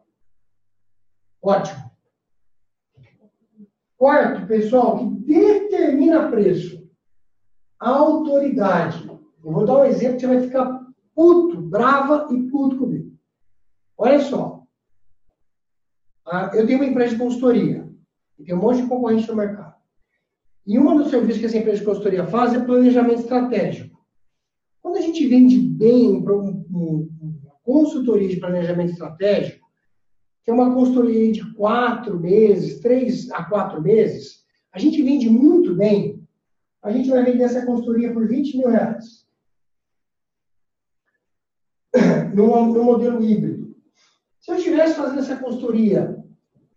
Ótimo. 1.40 1.90
Quarto, 3.96 4.46
pessoal, 4.46 4.98
que 4.98 5.06
determina 5.24 6.30
preço. 6.30 6.86
Autoridade. 7.80 9.08
Eu 9.08 9.52
vou 9.52 9.64
dar 9.64 9.78
um 9.78 9.84
exemplo 9.86 10.20
você 10.20 10.26
vai 10.26 10.40
ficar 10.42 10.84
puto, 11.14 11.62
brava 11.62 12.28
e 12.30 12.42
puto 12.50 12.76
comigo. 12.76 13.13
Olha 13.96 14.20
só. 14.20 14.62
Ah, 16.26 16.50
eu 16.54 16.66
tenho 16.66 16.78
uma 16.78 16.88
empresa 16.88 17.14
de 17.14 17.22
consultoria. 17.22 17.88
E 18.38 18.44
tem 18.44 18.54
um 18.54 18.60
monte 18.60 18.82
de 18.82 18.88
concorrente 18.88 19.28
no 19.28 19.36
mercado. 19.36 19.74
E 20.66 20.78
um 20.78 20.96
dos 20.96 21.10
serviços 21.10 21.40
que 21.40 21.46
essa 21.46 21.58
empresa 21.58 21.78
de 21.80 21.84
consultoria 21.84 22.26
faz 22.26 22.54
é 22.54 22.64
planejamento 22.64 23.20
estratégico. 23.20 24.02
Quando 24.80 24.96
a 24.96 25.00
gente 25.00 25.26
vende 25.26 25.58
bem 25.58 26.22
para 26.22 26.34
uma 26.34 27.04
consultoria 27.62 28.28
de 28.28 28.40
planejamento 28.40 28.92
estratégico, 28.92 29.64
que 30.42 30.50
é 30.50 30.54
uma 30.54 30.74
consultoria 30.74 31.32
de 31.32 31.54
quatro 31.54 32.18
meses, 32.18 32.80
três 32.80 33.30
a 33.30 33.44
quatro 33.44 33.80
meses, 33.80 34.44
a 34.72 34.78
gente 34.78 35.02
vende 35.02 35.28
muito 35.28 35.74
bem, 35.74 36.22
a 36.82 36.90
gente 36.90 37.08
vai 37.08 37.24
vender 37.24 37.44
essa 37.44 37.64
consultoria 37.64 38.12
por 38.12 38.26
20 38.28 38.58
mil 38.58 38.68
reais. 38.68 39.24
No, 42.34 42.66
no 42.66 42.82
modelo 42.82 43.22
híbrido. 43.22 43.63
Se 44.44 44.50
eu 44.50 44.56
estivesse 44.56 44.96
fazendo 44.96 45.20
essa 45.20 45.36
consultoria 45.38 46.22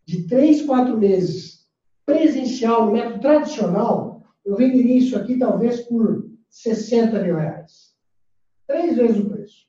de 0.05 0.25
três, 0.25 0.61
quatro 0.61 0.97
meses, 0.97 1.67
presencial, 2.05 2.85
no 2.85 2.93
método 2.93 3.19
tradicional, 3.19 4.23
eu 4.45 4.55
venderia 4.55 4.97
isso 4.97 5.17
aqui 5.17 5.37
talvez 5.37 5.81
por 5.81 6.31
60 6.49 7.21
mil 7.21 7.35
reais. 7.35 7.93
Três 8.65 8.95
vezes 8.95 9.19
o 9.19 9.29
preço. 9.29 9.67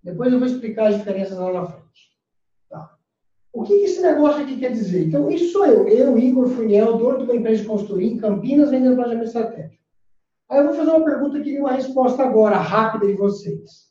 Depois 0.00 0.32
eu 0.32 0.38
vou 0.38 0.46
explicar 0.46 0.86
as 0.86 0.98
diferenças 0.98 1.36
lá 1.36 1.52
na 1.52 1.66
frente. 1.66 2.16
Tá. 2.70 2.96
O 3.52 3.64
que 3.64 3.72
esse 3.72 4.00
negócio 4.00 4.40
aqui 4.40 4.60
quer 4.60 4.70
dizer? 4.70 5.08
Então, 5.08 5.28
isso 5.28 5.50
sou 5.50 5.66
eu. 5.66 5.88
Eu, 5.88 6.16
Igor 6.16 6.46
Funiel, 6.50 6.98
dono 6.98 7.18
de 7.18 7.24
uma 7.24 7.34
empresa 7.34 7.62
de 7.62 7.68
consultoria 7.68 8.12
em 8.12 8.16
Campinas, 8.16 8.70
vendendo 8.70 8.94
planejamento 8.94 9.26
estratégico. 9.26 9.82
Aí 10.48 10.58
eu 10.58 10.66
vou 10.66 10.74
fazer 10.74 10.90
uma 10.90 11.04
pergunta 11.04 11.36
e 11.38 11.42
queria 11.42 11.60
uma 11.60 11.72
resposta 11.72 12.22
agora, 12.22 12.58
rápida 12.58 13.08
de 13.08 13.14
vocês. 13.14 13.88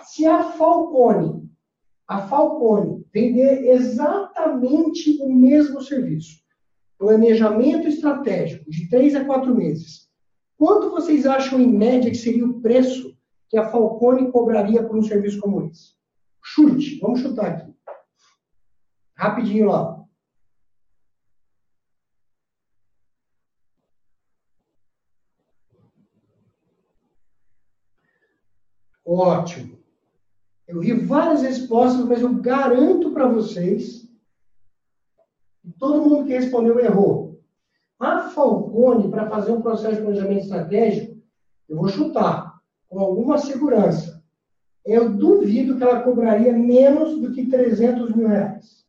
Se 0.00 0.24
a 0.24 0.44
Falcone, 0.44 1.44
a 2.06 2.26
Falcone, 2.28 3.04
vender 3.12 3.70
exatamente 3.70 5.18
o 5.22 5.32
mesmo 5.32 5.80
serviço, 5.80 6.38
planejamento 6.98 7.88
estratégico, 7.88 8.70
de 8.70 8.88
três 8.88 9.14
a 9.14 9.24
quatro 9.24 9.54
meses, 9.54 10.04
Quanto 10.56 10.90
vocês 10.90 11.26
acham, 11.26 11.60
em 11.60 11.66
média, 11.66 12.10
que 12.10 12.16
seria 12.16 12.46
o 12.46 12.60
preço 12.60 13.16
que 13.48 13.56
a 13.58 13.68
Falcone 13.70 14.30
cobraria 14.30 14.82
por 14.82 14.96
um 14.96 15.02
serviço 15.02 15.40
como 15.40 15.66
esse? 15.66 15.94
Chute, 16.42 16.98
vamos 17.00 17.20
chutar 17.20 17.46
aqui. 17.46 17.74
Rapidinho 19.16 19.66
lá. 19.66 20.02
Ótimo. 29.04 29.83
Eu 30.66 30.80
vi 30.80 30.94
várias 30.94 31.42
respostas, 31.42 32.04
mas 32.06 32.22
eu 32.22 32.34
garanto 32.34 33.12
para 33.12 33.28
vocês 33.28 34.08
que 35.62 35.72
todo 35.78 36.02
mundo 36.02 36.24
que 36.24 36.32
respondeu 36.32 36.78
errou. 36.78 37.40
A 37.98 38.28
Falcone, 38.30 39.10
para 39.10 39.28
fazer 39.28 39.52
um 39.52 39.62
processo 39.62 39.96
de 39.96 40.02
planejamento 40.02 40.42
estratégico, 40.42 41.22
eu 41.68 41.76
vou 41.76 41.88
chutar, 41.88 42.60
com 42.88 43.00
alguma 43.00 43.38
segurança, 43.38 44.22
eu 44.84 45.14
duvido 45.14 45.76
que 45.76 45.82
ela 45.82 46.02
cobraria 46.02 46.52
menos 46.52 47.18
do 47.20 47.32
que 47.32 47.46
300 47.46 48.14
mil 48.14 48.28
reais. 48.28 48.84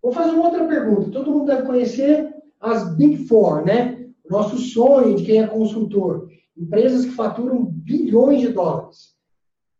Vou 0.00 0.12
fazer 0.12 0.30
uma 0.30 0.46
outra 0.46 0.66
pergunta. 0.66 1.10
Todo 1.10 1.30
mundo 1.30 1.46
deve 1.46 1.66
conhecer 1.66 2.34
as 2.60 2.94
Big 2.96 3.26
Four, 3.26 3.64
né? 3.64 4.10
Nosso 4.28 4.56
sonho 4.58 5.16
de 5.16 5.24
quem 5.24 5.42
é 5.42 5.46
consultor. 5.46 6.28
Empresas 6.56 7.04
que 7.04 7.12
faturam 7.12 7.64
bilhões 7.64 8.40
de 8.40 8.48
dólares. 8.48 9.11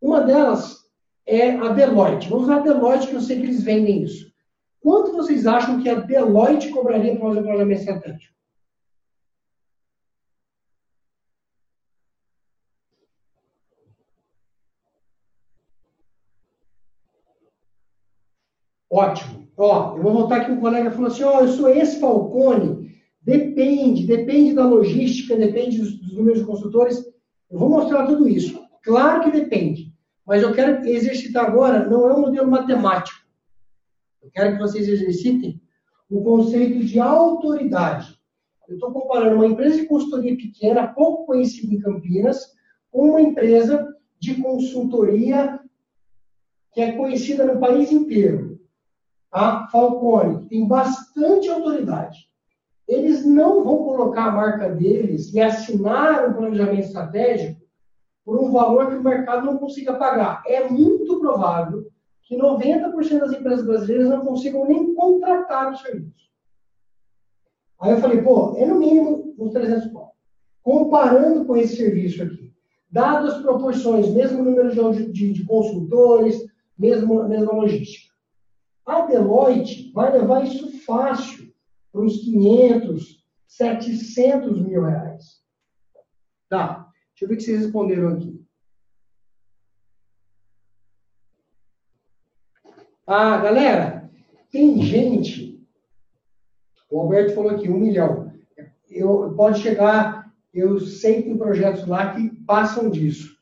Uma 0.02 0.20
delas 0.22 0.84
é 1.24 1.52
a 1.52 1.68
Deloitte. 1.68 2.28
Vamos 2.28 2.44
usar 2.44 2.56
a 2.56 2.62
Deloitte, 2.62 3.06
que 3.06 3.14
eu 3.14 3.20
sei 3.20 3.38
que 3.38 3.44
eles 3.44 3.62
vendem 3.62 4.02
isso. 4.02 4.32
Quanto 4.80 5.12
vocês 5.12 5.46
acham 5.46 5.80
que 5.80 5.88
a 5.88 5.94
Deloitte 5.94 6.70
cobraria 6.70 7.16
para 7.16 7.28
fazer 7.28 7.38
um 7.38 7.42
planejamento 7.44 7.78
estratégico? 7.78 8.34
Ótimo. 18.90 19.48
Ó, 19.56 19.96
eu 19.96 20.02
vou 20.02 20.12
voltar 20.12 20.38
aqui, 20.38 20.50
um 20.50 20.60
colega 20.60 20.90
falou 20.90 21.06
assim, 21.06 21.22
ó, 21.22 21.40
eu 21.40 21.48
sou 21.48 21.68
esse 21.68 22.00
Falcone, 22.00 22.90
depende, 23.22 24.06
depende 24.06 24.54
da 24.54 24.66
logística, 24.66 25.36
depende 25.36 25.78
dos, 25.78 25.92
dos 25.98 26.12
números 26.12 26.40
de 26.40 26.44
consultores. 26.44 26.98
Eu 27.48 27.58
vou 27.58 27.68
mostrar 27.68 28.06
tudo 28.06 28.28
isso. 28.28 28.60
Claro 28.82 29.22
que 29.22 29.30
depende, 29.30 29.91
mas 30.26 30.42
eu 30.42 30.52
quero 30.52 30.87
exercitar 30.87 31.46
agora, 31.46 31.88
não 31.88 32.08
é 32.08 32.14
um 32.14 32.20
modelo 32.20 32.50
matemático. 32.50 33.20
Eu 34.22 34.30
quero 34.30 34.52
que 34.52 34.62
vocês 34.62 34.88
exercitem 34.88 35.61
o 36.08 36.22
conceito 36.22 36.85
de 36.85 37.00
autoridade. 37.00 38.16
Eu 38.68 38.74
estou 38.74 38.92
comparando 38.92 39.37
uma 39.37 39.46
empresa 39.46 39.76
de 39.76 39.87
consultoria 39.87 40.37
pequena, 40.37 40.87
pouco 40.87 41.26
conhecida 41.26 41.74
em 41.74 41.80
Campinas, 41.80 42.52
com 42.90 43.11
uma 43.11 43.20
empresa 43.20 43.88
de 44.20 44.40
consultoria 44.40 45.58
que 46.72 46.80
é 46.80 46.92
conhecida 46.92 47.44
no 47.44 47.58
país 47.58 47.90
inteiro. 47.90 48.61
A 49.30 49.66
Falcone, 49.68 50.40
que 50.40 50.48
tem 50.50 50.68
bastante 50.68 51.48
autoridade. 51.48 52.30
Eles 52.87 53.24
não 53.24 53.64
vão 53.64 53.78
colocar 53.78 54.26
a 54.26 54.32
marca 54.32 54.68
deles 54.68 55.32
e 55.32 55.40
assinar 55.40 56.28
um 56.28 56.35
planejamento 56.35 56.87
estratégico 56.87 57.62
por 58.24 58.38
um 58.38 58.50
valor 58.50 58.88
que 58.88 58.96
o 58.96 59.02
mercado 59.02 59.44
não 59.44 59.58
consiga 59.58 59.94
pagar. 59.94 60.42
É 60.46 60.68
muito 60.68 61.18
provável 61.20 61.87
que 62.22 62.37
90% 62.37 63.18
das 63.18 63.32
empresas 63.32 63.66
brasileiras 63.66 64.08
não 64.08 64.24
consigam 64.24 64.66
nem 64.66 64.94
contratar 64.94 65.72
o 65.72 65.76
serviço. 65.76 66.22
Aí 67.80 67.92
eu 67.92 67.98
falei, 67.98 68.22
pô, 68.22 68.54
é 68.56 68.64
no 68.64 68.78
mínimo 68.78 69.35
uns 69.38 69.52
300 69.52 69.88
pau. 69.88 70.14
Comparando 70.62 71.44
com 71.44 71.56
esse 71.56 71.76
serviço 71.76 72.22
aqui, 72.22 72.52
dadas 72.88 73.35
as 73.35 73.42
proporções, 73.42 74.08
mesmo 74.08 74.44
número 74.44 74.70
de, 74.70 75.12
de, 75.12 75.32
de 75.32 75.44
consultores, 75.44 76.38
mesmo, 76.78 77.26
mesma 77.28 77.52
logística. 77.52 78.12
A 78.87 79.02
Deloitte 79.02 79.90
vai 79.92 80.12
levar 80.12 80.44
isso 80.44 80.80
fácil 80.85 81.52
para 81.90 82.02
uns 82.02 82.18
500, 82.18 83.24
700 83.46 84.61
mil 84.61 84.85
reais. 84.85 85.42
Tá, 86.48 86.91
eu 87.22 87.28
ver 87.28 87.35
o 87.35 87.37
que 87.37 87.44
vocês 87.44 87.62
responderam 87.62 88.08
aqui. 88.08 88.42
Ah, 93.06 93.38
galera, 93.38 94.11
tem 94.50 94.80
gente. 94.82 95.61
O 96.90 97.00
Alberto 97.00 97.35
falou 97.35 97.50
aqui, 97.50 97.68
um 97.68 97.78
milhão. 97.78 98.32
Eu, 98.90 99.35
pode 99.37 99.61
chegar, 99.61 100.32
eu 100.52 100.78
sei 100.80 101.16
que 101.16 101.22
tem 101.22 101.38
projetos 101.38 101.87
lá 101.87 102.14
que 102.14 102.30
passam 102.44 102.90
disso. 102.90 103.37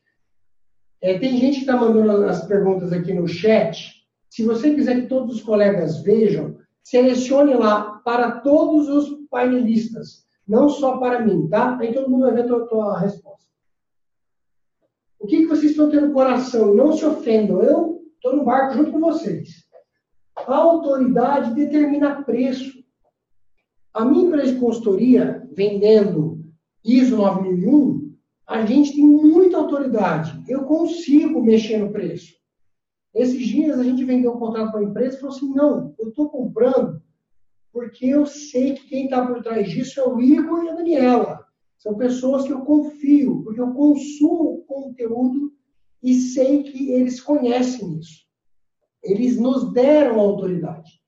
É, 1.01 1.19
tem 1.19 1.39
gente 1.39 1.57
que 1.57 1.61
está 1.61 1.77
mandando 1.77 2.27
as 2.27 2.47
perguntas 2.47 2.93
aqui 2.93 3.13
no 3.13 3.27
chat. 3.27 4.05
Se 4.29 4.45
você 4.45 4.75
quiser 4.75 5.01
que 5.01 5.09
todos 5.09 5.37
os 5.37 5.43
colegas 5.43 6.03
vejam, 6.03 6.59
selecione 6.83 7.55
lá 7.55 8.01
para 8.05 8.41
todos 8.41 8.89
os 8.89 9.27
painelistas, 9.29 10.25
não 10.47 10.69
só 10.69 10.99
para 10.99 11.25
mim, 11.25 11.49
tá? 11.49 11.77
Aí 11.79 11.93
todo 11.93 12.11
mundo 12.11 12.27
vai 12.27 12.35
ver 12.35 12.43
a 12.43 12.47
tua, 12.47 12.67
tua 12.67 12.99
resposta. 12.99 13.49
O 15.21 15.27
que, 15.27 15.43
que 15.43 15.47
vocês 15.47 15.73
estão 15.73 15.91
tendo 15.91 16.09
no 16.09 16.15
coração? 16.15 16.75
Não 16.75 16.93
se 16.93 17.05
ofendam, 17.05 17.63
eu 17.63 18.03
estou 18.15 18.35
no 18.35 18.45
barco 18.45 18.75
junto 18.75 18.91
com 18.91 19.01
vocês. 19.01 19.67
A 20.35 20.57
autoridade 20.57 21.55
determina 21.55 22.23
preço. 22.23 22.81
A 23.93 24.05
minha 24.05 24.25
empresa 24.25 24.53
de 24.53 24.59
consultoria, 24.59 25.47
vendendo 25.53 26.43
ISO 26.83 27.17
9001, 27.17 28.15
a 28.47 28.65
gente 28.65 28.95
tem 28.95 29.05
muita 29.05 29.59
autoridade. 29.59 30.43
Eu 30.49 30.65
consigo 30.65 31.43
mexer 31.43 31.77
no 31.77 31.93
preço. 31.93 32.35
Esses 33.15 33.47
dias 33.47 33.79
a 33.79 33.85
gente 33.85 34.05
vendeu 34.05 34.33
um 34.33 34.39
contrato 34.39 34.73
para 34.73 34.81
a 34.81 34.85
empresa 34.85 35.17
e 35.17 35.21
falou 35.21 35.37
assim: 35.37 35.53
não, 35.53 35.95
eu 35.99 36.09
estou 36.09 36.31
comprando 36.31 37.03
porque 37.73 38.07
eu 38.07 38.27
sei 38.27 38.75
que 38.75 38.89
quem 38.89 39.05
está 39.05 39.25
por 39.25 39.43
trás 39.43 39.71
disso 39.71 40.01
é 40.01 40.09
o 40.09 40.21
Igor 40.21 40.65
e 40.65 40.71
a 40.71 40.75
Daniela. 40.75 41.40
São 41.81 41.97
pessoas 41.97 42.45
que 42.45 42.53
eu 42.53 42.61
confio, 42.61 43.43
porque 43.43 43.61
eu 43.61 43.73
consumo 43.73 44.63
conteúdo 44.67 45.51
e 46.03 46.15
sei 46.15 46.63
que 46.63 46.91
eles 46.91 47.21
conhecem 47.23 47.99
isso. 47.99 48.27
Eles 49.03 49.39
nos 49.39 49.73
deram 49.73 50.21
autoridade. 50.21 51.01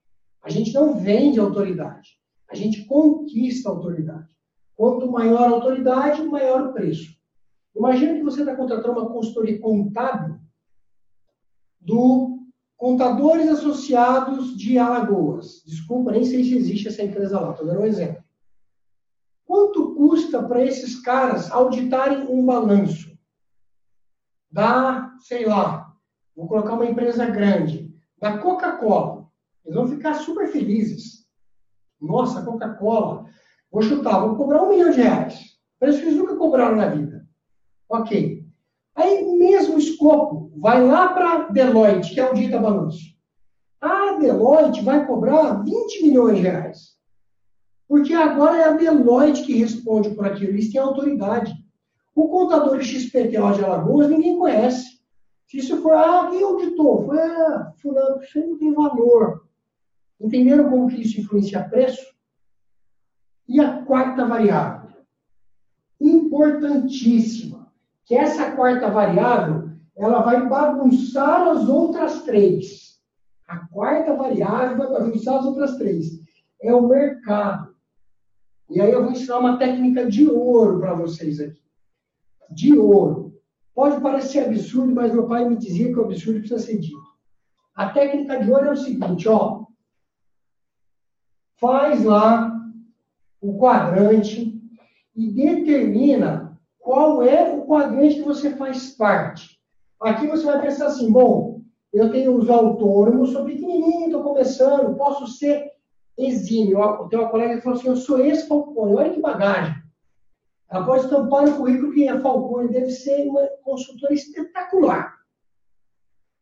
A 0.43 0.49
gente 0.49 0.73
não 0.73 0.99
vende 0.99 1.39
autoridade, 1.39 2.19
a 2.49 2.57
gente 2.57 2.87
conquista 2.87 3.69
autoridade. 3.69 4.27
Quanto 4.75 5.11
maior 5.11 5.43
a 5.43 5.51
autoridade, 5.51 6.25
maior 6.25 6.69
o 6.69 6.73
preço. 6.73 7.15
Imagina 7.77 8.15
que 8.15 8.25
você 8.25 8.41
está 8.41 8.57
contratando 8.57 8.99
uma 8.99 9.13
consultoria 9.13 9.61
contábil 9.61 10.41
do 11.79 12.39
Contadores 12.79 13.49
Associados 13.51 14.57
de 14.57 14.79
Alagoas. 14.79 15.63
Desculpa, 15.67 16.13
nem 16.13 16.25
sei 16.25 16.43
se 16.45 16.57
existe 16.57 16.89
essa 16.89 17.03
empresa 17.03 17.39
lá, 17.39 17.51
estou 17.51 17.67
dando 17.67 17.81
um 17.81 17.87
exemplo. 17.87 18.25
Quanto 19.53 19.95
custa 19.95 20.43
para 20.43 20.65
esses 20.65 21.03
caras 21.03 21.51
auditarem 21.51 22.27
um 22.27 22.43
balanço? 22.43 23.15
Da, 24.51 25.15
sei 25.19 25.45
lá, 25.45 25.93
vou 26.35 26.49
colocar 26.49 26.73
uma 26.73 26.87
empresa 26.87 27.27
grande, 27.27 27.95
da 28.19 28.39
Coca-Cola. 28.39 29.27
Eles 29.63 29.77
vão 29.77 29.87
ficar 29.87 30.15
super 30.15 30.49
felizes. 30.49 31.27
Nossa, 32.01 32.43
Coca-Cola. 32.43 33.27
Vou 33.71 33.83
chutar, 33.83 34.21
vou 34.21 34.37
cobrar 34.37 34.63
um 34.63 34.71
milhão 34.71 34.91
de 34.91 35.03
reais. 35.03 35.39
Preço 35.79 35.99
que 35.99 36.07
eles 36.07 36.17
nunca 36.17 36.35
cobraram 36.37 36.77
na 36.77 36.89
vida. 36.89 37.29
Ok. 37.91 38.43
Aí, 38.95 39.37
mesmo 39.37 39.77
escopo, 39.77 40.51
vai 40.57 40.83
lá 40.83 41.13
para 41.13 41.49
Deloitte, 41.51 42.15
que 42.15 42.21
é 42.21 42.31
o 42.31 42.33
dita 42.33 42.59
balanço. 42.59 43.05
A 43.83 44.17
Deloitte 44.19 44.83
vai 44.83 45.07
cobrar 45.07 45.63
20 45.63 46.05
milhões 46.05 46.37
de 46.39 46.43
reais. 46.43 46.92
Porque 47.93 48.15
agora 48.15 48.57
é 48.57 48.65
a 48.65 48.73
Deloitte 48.73 49.43
que 49.43 49.53
responde 49.53 50.15
por 50.15 50.25
aquilo, 50.25 50.53
eles 50.53 50.73
têm 50.73 50.81
autoridade. 50.81 51.53
O 52.15 52.27
contador 52.27 52.81
XPTO 52.81 53.53
de 53.53 53.63
Alagoas 53.63 54.09
ninguém 54.09 54.39
conhece. 54.39 54.99
Se 55.47 55.59
isso 55.59 55.77
for, 55.83 55.93
ah, 55.93 56.27
quem 56.31 56.43
auditou? 56.43 57.05
Foi, 57.05 57.21
ah, 57.21 57.71
fulano, 57.83 58.23
isso 58.23 58.41
não 58.41 58.57
tem 58.57 58.73
valor. 58.73 59.47
Entenderam 60.19 60.71
como 60.71 60.89
que 60.89 61.03
isso 61.03 61.21
influencia 61.21 61.69
preço? 61.69 62.03
E 63.47 63.61
a 63.61 63.83
quarta 63.83 64.25
variável, 64.25 64.89
importantíssima, 66.01 67.71
que 68.07 68.15
essa 68.15 68.53
quarta 68.53 68.89
variável, 68.89 69.69
ela 69.95 70.23
vai 70.23 70.49
bagunçar 70.49 71.47
as 71.47 71.69
outras 71.69 72.23
três. 72.23 72.99
A 73.47 73.67
quarta 73.67 74.15
variável 74.15 74.79
vai 74.79 74.89
bagunçar 74.89 75.41
as 75.41 75.45
outras 75.45 75.77
três. 75.77 76.23
É 76.59 76.75
o 76.75 76.89
mercado. 76.89 77.72
E 78.73 78.81
aí 78.81 78.91
eu 78.91 79.03
vou 79.03 79.13
ensinar 79.13 79.39
uma 79.39 79.59
técnica 79.59 80.07
de 80.07 80.27
ouro 80.27 80.81
para 80.81 80.95
vocês 80.95 81.39
aqui. 81.39 81.61
De 82.51 82.79
ouro. 82.79 83.39
Pode 83.75 84.01
parecer 84.01 84.47
absurdo, 84.47 84.95
mas 84.95 85.13
meu 85.13 85.27
pai 85.27 85.47
me 85.47 85.57
dizia 85.57 85.93
que 85.93 85.99
o 85.99 86.05
absurdo 86.05 86.41
precisa 86.41 86.59
ser 86.59 86.79
dito. 86.79 87.03
A 87.75 87.91
técnica 87.91 88.39
de 88.43 88.51
ouro 88.51 88.67
é 88.67 88.73
o 88.73 88.77
seguinte, 88.77 89.29
ó. 89.29 89.67
Faz 91.61 92.03
lá 92.03 92.51
o 93.41 93.59
quadrante 93.59 94.59
e 95.15 95.31
determina 95.31 96.59
qual 96.79 97.23
é 97.23 97.55
o 97.55 97.67
quadrante 97.67 98.17
que 98.17 98.23
você 98.23 98.57
faz 98.57 98.91
parte. 98.91 99.59
Aqui 100.01 100.27
você 100.27 100.45
vai 100.45 100.61
pensar 100.63 100.87
assim, 100.87 101.13
bom, 101.13 101.61
eu 101.93 102.11
tenho 102.11 102.35
os 102.37 102.49
autônomos, 102.49 103.31
sou 103.31 103.45
pequenininho, 103.45 104.07
estou 104.07 104.23
começando, 104.23 104.97
posso 104.97 105.27
ser 105.27 105.71
exímio. 106.17 106.79
Eu 106.79 107.09
tenho 107.09 107.23
uma 107.23 107.31
colega 107.31 107.57
que 107.57 107.63
falou 107.63 107.79
assim, 107.79 107.89
eu 107.89 107.97
sou 107.97 108.19
ex-Falcone, 108.21 108.95
olha 108.95 109.13
que 109.13 109.21
bagagem. 109.21 109.75
Ela 110.71 110.87
pode 110.87 111.05
estampar 111.05 111.47
no 111.47 111.57
currículo 111.57 111.93
quem 111.93 112.09
é 112.09 112.19
Falcone, 112.21 112.73
deve 112.73 112.91
ser 112.91 113.29
uma 113.29 113.47
consultora 113.63 114.15
espetacular. 114.15 115.19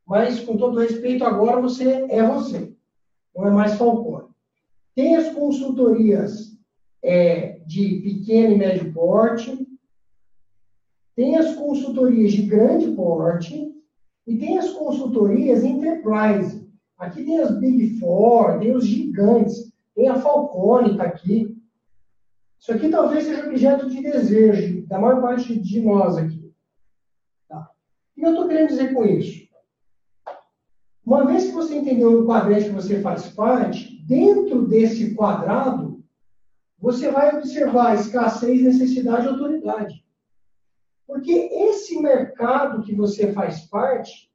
Mas, 0.06 0.40
com 0.40 0.56
todo 0.56 0.78
respeito, 0.78 1.24
agora 1.24 1.60
você 1.60 2.06
é 2.08 2.22
você, 2.22 2.72
não 3.34 3.48
é 3.48 3.50
mais 3.50 3.74
Falcone. 3.74 4.28
Tem 4.94 5.16
as 5.16 5.32
consultorias 5.34 6.56
é, 7.02 7.60
de 7.66 8.00
pequeno 8.00 8.54
e 8.54 8.58
médio 8.58 8.92
porte, 8.92 9.66
tem 11.16 11.36
as 11.36 11.54
consultorias 11.54 12.32
de 12.32 12.42
grande 12.42 12.92
porte 12.92 13.74
e 14.26 14.38
tem 14.38 14.58
as 14.58 14.70
consultorias 14.70 15.64
enterprise. 15.64 16.69
Aqui 17.00 17.24
tem 17.24 17.40
as 17.40 17.58
Big 17.58 17.98
Four, 17.98 18.58
tem 18.58 18.76
os 18.76 18.86
gigantes, 18.86 19.72
tem 19.94 20.08
a 20.08 20.20
Falcone 20.20 20.92
está 20.92 21.04
aqui. 21.04 21.56
Isso 22.58 22.72
aqui 22.72 22.90
talvez 22.90 23.24
seja 23.24 23.46
objeto 23.46 23.88
de 23.88 24.02
desejo 24.02 24.86
da 24.86 24.98
maior 24.98 25.22
parte 25.22 25.58
de 25.58 25.80
nós 25.80 26.18
aqui. 26.18 26.54
Tá? 27.48 27.70
O 28.10 28.20
que 28.20 28.26
eu 28.26 28.32
estou 28.32 28.46
querendo 28.46 28.68
dizer 28.68 28.92
com 28.92 29.06
isso? 29.06 29.48
Uma 31.02 31.24
vez 31.24 31.46
que 31.46 31.52
você 31.52 31.74
entendeu 31.74 32.20
o 32.20 32.26
quadrante 32.26 32.66
que 32.66 32.74
você 32.74 33.00
faz 33.00 33.28
parte, 33.28 34.04
dentro 34.06 34.68
desse 34.68 35.14
quadrado, 35.14 36.04
você 36.78 37.10
vai 37.10 37.34
observar 37.34 37.94
escassez, 37.94 38.62
necessidade 38.62 39.24
e 39.24 39.28
autoridade. 39.30 40.04
Porque 41.06 41.32
esse 41.32 41.98
mercado 41.98 42.82
que 42.82 42.94
você 42.94 43.32
faz 43.32 43.62
parte, 43.62 44.29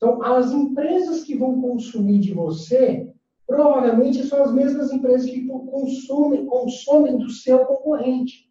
então 0.00 0.22
as 0.22 0.50
empresas 0.50 1.22
que 1.22 1.36
vão 1.36 1.60
consumir 1.60 2.20
de 2.20 2.32
você, 2.32 3.12
provavelmente 3.46 4.24
são 4.24 4.42
as 4.42 4.50
mesmas 4.50 4.90
empresas 4.90 5.28
que 5.28 5.46
consomem, 5.46 6.46
consomem 6.46 7.18
do 7.18 7.28
seu 7.28 7.66
concorrente. 7.66 8.50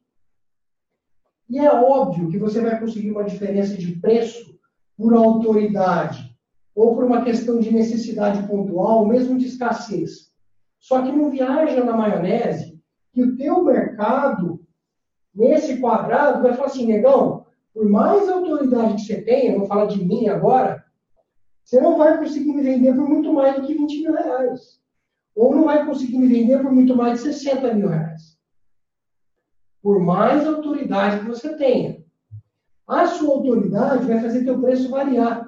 E 1.50 1.58
é 1.58 1.72
óbvio 1.72 2.30
que 2.30 2.38
você 2.38 2.62
vai 2.62 2.80
conseguir 2.80 3.10
uma 3.10 3.24
diferença 3.24 3.76
de 3.76 3.94
preço 4.00 4.60
por 4.96 5.12
autoridade 5.16 6.38
ou 6.76 6.94
por 6.94 7.06
uma 7.06 7.24
questão 7.24 7.60
de 7.60 7.74
necessidade 7.74 8.48
pontual, 8.48 9.08
mesmo 9.08 9.36
de 9.36 9.48
escassez. 9.48 10.32
Só 10.80 11.02
que 11.02 11.12
não 11.12 11.32
viaja 11.32 11.84
na 11.84 11.98
maionese 11.98 12.80
que 13.12 13.24
o 13.24 13.36
teu 13.36 13.64
mercado, 13.64 14.62
nesse 15.34 15.78
quadrado, 15.80 16.44
vai 16.44 16.54
falar 16.54 16.68
assim, 16.68 16.86
negão, 16.86 17.48
por 17.74 17.90
mais 17.90 18.30
autoridade 18.30 18.94
que 18.94 19.02
você 19.02 19.22
tenha, 19.22 19.58
vou 19.58 19.66
falar 19.66 19.88
de 19.88 20.06
mim 20.06 20.28
agora, 20.28 20.86
você 21.64 21.80
não 21.80 21.98
vai 21.98 22.18
conseguir 22.18 22.52
me 22.54 22.62
vender 22.62 22.96
por 22.96 23.08
muito 23.08 23.32
mais 23.34 23.56
do 23.56 23.66
que 23.66 23.74
20 23.74 24.02
mil 24.02 24.14
reais. 24.14 24.80
Ou 25.36 25.56
não 25.56 25.66
vai 25.66 25.86
conseguir 25.86 26.18
me 26.18 26.28
vender 26.28 26.62
por 26.62 26.72
muito 26.72 26.96
mais 26.96 27.20
de 27.20 27.34
60 27.34 27.74
mil 27.74 27.88
reais. 27.88 28.38
Por 29.82 30.00
mais 30.00 30.46
autoridade 30.46 31.20
que 31.20 31.28
você 31.28 31.56
tenha. 31.56 32.04
A 32.88 33.06
sua 33.06 33.36
autoridade 33.36 34.06
vai 34.06 34.20
fazer 34.20 34.44
teu 34.44 34.60
preço 34.60 34.90
variar. 34.90 35.48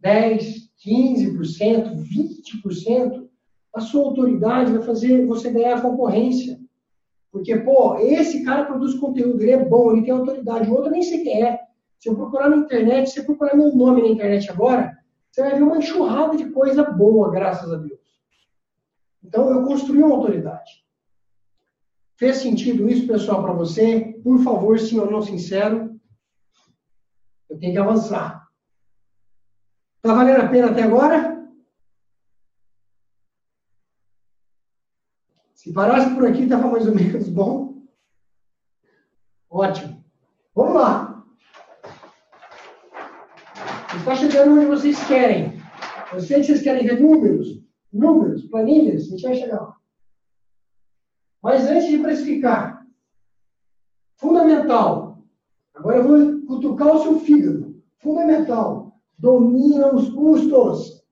10, 0.00 0.68
15%, 0.84 1.94
20%, 1.96 3.28
a 3.74 3.80
sua 3.80 4.04
autoridade 4.04 4.72
vai 4.72 4.82
fazer 4.82 5.24
você 5.26 5.50
ganhar 5.50 5.80
concorrência. 5.80 6.58
Porque, 7.30 7.56
pô, 7.56 7.98
esse 7.98 8.42
cara 8.42 8.64
produz 8.64 8.94
conteúdo, 8.94 9.40
ele 9.40 9.52
é 9.52 9.64
bom, 9.64 9.92
ele 9.92 10.02
tem 10.02 10.12
autoridade, 10.12 10.68
o 10.68 10.74
outro 10.74 10.90
nem 10.90 11.02
sei 11.02 11.22
quem 11.22 11.44
é. 11.44 11.60
Se 11.98 12.08
eu 12.08 12.16
procurar 12.16 12.48
na 12.48 12.56
internet, 12.56 13.10
se 13.10 13.20
eu 13.20 13.24
procurar 13.24 13.56
meu 13.56 13.74
nome 13.74 14.02
na 14.02 14.08
internet 14.08 14.50
agora, 14.50 14.97
você 15.30 15.42
vai 15.42 15.54
ver 15.54 15.62
uma 15.62 15.78
enxurrada 15.78 16.36
de 16.36 16.50
coisa 16.50 16.84
boa, 16.84 17.30
graças 17.30 17.72
a 17.72 17.76
Deus. 17.76 18.00
Então, 19.22 19.50
eu 19.50 19.64
construí 19.64 20.02
uma 20.02 20.16
autoridade. 20.16 20.84
Fez 22.16 22.38
sentido 22.38 22.88
isso, 22.88 23.06
pessoal, 23.06 23.42
para 23.42 23.52
você? 23.52 24.18
Por 24.24 24.42
favor, 24.42 24.78
sim 24.78 24.98
ou 24.98 25.10
não 25.10 25.22
sincero, 25.22 25.98
eu 27.48 27.58
tenho 27.58 27.72
que 27.72 27.78
avançar. 27.78 28.48
Está 29.96 30.14
valendo 30.14 30.40
a 30.40 30.48
pena 30.48 30.70
até 30.70 30.82
agora? 30.82 31.38
Se 35.54 35.72
parasse 35.72 36.14
por 36.14 36.26
aqui, 36.26 36.42
estava 36.42 36.68
mais 36.68 36.86
ou 36.86 36.94
menos 36.94 37.28
bom. 37.28 37.82
Ótimo. 39.50 40.04
Vamos 40.54 40.74
lá. 40.74 41.17
Está 44.08 44.26
chegando 44.26 44.56
onde 44.56 44.64
vocês 44.64 45.06
querem. 45.06 45.52
Eu 46.10 46.18
sei 46.18 46.40
que 46.40 46.46
vocês 46.46 46.62
querem 46.62 46.86
ver 46.86 46.98
números. 46.98 47.62
números, 47.92 48.46
planilhas, 48.46 49.02
a 49.02 49.10
gente 49.10 49.22
vai 49.22 49.34
chegar 49.34 49.60
lá. 49.60 49.76
Mas 51.42 51.68
antes 51.68 51.90
de 51.90 51.98
precificar, 51.98 52.86
fundamental, 54.16 55.22
agora 55.74 55.98
eu 55.98 56.04
vou 56.04 56.46
cutucar 56.46 56.96
o 56.96 57.02
seu 57.02 57.20
fígado, 57.20 57.82
fundamental, 57.98 58.98
domina 59.18 59.94
os 59.94 60.08
custos. 60.08 61.04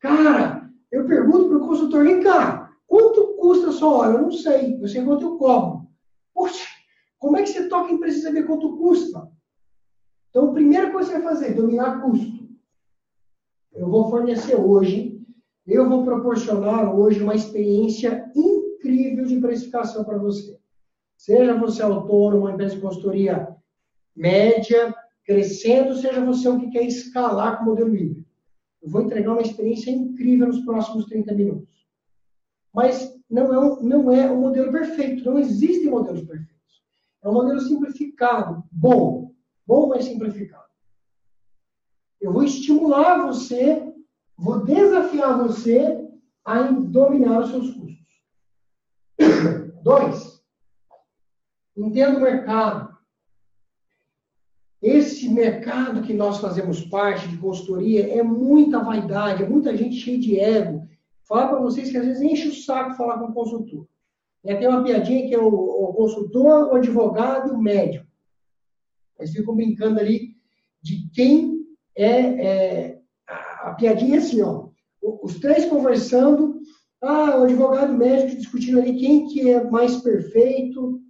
Cara, 0.00 0.68
eu 0.90 1.06
pergunto 1.06 1.48
para 1.48 1.58
o 1.58 1.68
consultor, 1.68 2.02
vem 2.02 2.24
cá, 2.24 2.76
quanto 2.88 3.36
custa 3.36 3.68
a 3.68 3.72
sua 3.72 3.92
hora? 3.92 4.14
Eu 4.14 4.22
não 4.22 4.32
sei, 4.32 4.82
eu 4.82 4.88
sei 4.88 5.04
quanto 5.04 5.26
eu 5.26 5.36
cobro. 5.36 5.86
Poxa, 6.34 6.66
como 7.20 7.36
é 7.36 7.42
que 7.42 7.50
você 7.50 7.68
toca 7.68 7.92
em 7.92 8.00
precisa 8.00 8.26
saber 8.26 8.42
quanto 8.42 8.76
custa? 8.78 9.32
Então, 10.34 10.50
a 10.50 10.52
primeira 10.52 10.90
coisa 10.90 11.12
que 11.12 11.16
você 11.16 11.22
vai 11.22 11.32
fazer, 11.32 11.54
dominar 11.54 12.02
custo. 12.02 12.48
Eu 13.72 13.88
vou 13.88 14.10
fornecer 14.10 14.56
hoje, 14.56 15.24
eu 15.64 15.88
vou 15.88 16.04
proporcionar 16.04 16.92
hoje 16.92 17.22
uma 17.22 17.36
experiência 17.36 18.28
incrível 18.34 19.26
de 19.26 19.38
precificação 19.38 20.02
para 20.02 20.18
você. 20.18 20.58
Seja 21.16 21.56
você 21.56 21.82
autônomo, 21.82 22.46
uma 22.46 22.52
empresa 22.52 22.74
de 22.74 22.80
consultoria 22.80 23.54
média, 24.14 24.92
crescendo, 25.24 25.94
seja 25.94 26.24
você 26.24 26.48
um 26.48 26.58
que 26.58 26.70
quer 26.70 26.82
escalar 26.84 27.58
com 27.58 27.62
o 27.62 27.66
modelo 27.68 27.94
híbrido. 27.94 28.26
Eu 28.82 28.90
vou 28.90 29.02
entregar 29.02 29.30
uma 29.30 29.42
experiência 29.42 29.92
incrível 29.92 30.48
nos 30.48 30.64
próximos 30.64 31.06
30 31.06 31.32
minutos. 31.32 31.86
Mas 32.74 33.16
não 33.30 33.54
é, 33.54 33.58
um, 33.60 33.82
não 33.84 34.12
é 34.12 34.28
um 34.28 34.40
modelo 34.40 34.72
perfeito, 34.72 35.24
não 35.24 35.38
existem 35.38 35.88
modelos 35.88 36.22
perfeitos. 36.22 36.82
É 37.22 37.28
um 37.28 37.34
modelo 37.34 37.60
simplificado, 37.60 38.64
bom, 38.72 39.33
bom, 39.66 39.88
mas 39.88 40.04
simplificado. 40.04 40.64
Eu 42.20 42.32
vou 42.32 42.42
estimular 42.42 43.26
você, 43.26 43.82
vou 44.36 44.64
desafiar 44.64 45.38
você 45.38 46.02
a 46.44 46.62
dominar 46.62 47.40
os 47.40 47.50
seus 47.50 47.70
custos. 47.72 48.22
Dois, 49.82 50.42
entenda 51.76 52.18
o 52.18 52.22
mercado. 52.22 52.94
Esse 54.80 55.28
mercado 55.30 56.02
que 56.02 56.12
nós 56.12 56.38
fazemos 56.40 56.82
parte 56.82 57.26
de 57.28 57.38
consultoria 57.38 58.18
é 58.18 58.22
muita 58.22 58.84
vaidade, 58.84 59.42
é 59.42 59.48
muita 59.48 59.74
gente 59.74 59.96
cheia 59.96 60.18
de 60.18 60.38
ego. 60.38 60.86
Fala 61.26 61.48
para 61.48 61.60
vocês 61.60 61.90
que 61.90 61.96
às 61.96 62.04
vezes 62.04 62.22
enche 62.22 62.48
o 62.48 62.54
saco 62.54 62.94
falar 62.94 63.18
com 63.18 63.26
o 63.26 63.34
consultor. 63.34 63.88
É, 64.44 64.54
tem 64.56 64.68
uma 64.68 64.84
piadinha 64.84 65.26
que 65.26 65.34
é 65.34 65.38
o, 65.38 65.48
o 65.48 65.94
consultor, 65.94 66.68
o 66.68 66.76
advogado 66.76 67.48
e 67.48 67.52
o 67.52 67.58
médico. 67.58 68.03
Eles 69.18 69.32
ficam 69.32 69.54
brincando 69.54 70.00
ali 70.00 70.34
de 70.82 71.08
quem 71.12 71.64
é, 71.96 72.08
é 72.46 72.98
a, 73.26 73.74
piadinha 73.74 74.16
é 74.16 74.18
assim, 74.18 74.42
ó. 74.42 74.68
Os 75.22 75.38
três 75.38 75.66
conversando, 75.66 76.60
ah, 77.02 77.38
o 77.38 77.44
advogado 77.44 77.92
o 77.92 77.96
médico 77.96 78.36
discutindo 78.40 78.80
ali 78.80 78.96
quem 78.96 79.28
que 79.28 79.50
é 79.50 79.62
mais 79.70 79.96
perfeito, 79.96 81.00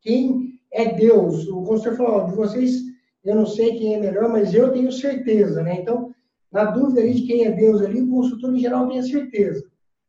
quem 0.00 0.60
é 0.72 0.94
Deus. 0.94 1.48
O 1.48 1.62
consultor 1.62 1.96
falou, 1.96 2.12
ó, 2.12 2.26
de 2.26 2.34
vocês, 2.34 2.82
eu 3.24 3.34
não 3.34 3.46
sei 3.46 3.76
quem 3.76 3.94
é 3.94 4.00
melhor, 4.00 4.28
mas 4.28 4.54
eu 4.54 4.72
tenho 4.72 4.92
certeza, 4.92 5.62
né? 5.62 5.80
Então, 5.80 6.14
na 6.52 6.66
dúvida 6.66 7.00
ali 7.00 7.14
de 7.14 7.26
quem 7.26 7.44
é 7.44 7.50
Deus 7.50 7.82
ali, 7.82 8.00
o 8.00 8.10
consultor 8.10 8.54
em 8.54 8.60
geral 8.60 8.88
tem 8.88 8.98
a 8.98 9.02
certeza. 9.02 9.64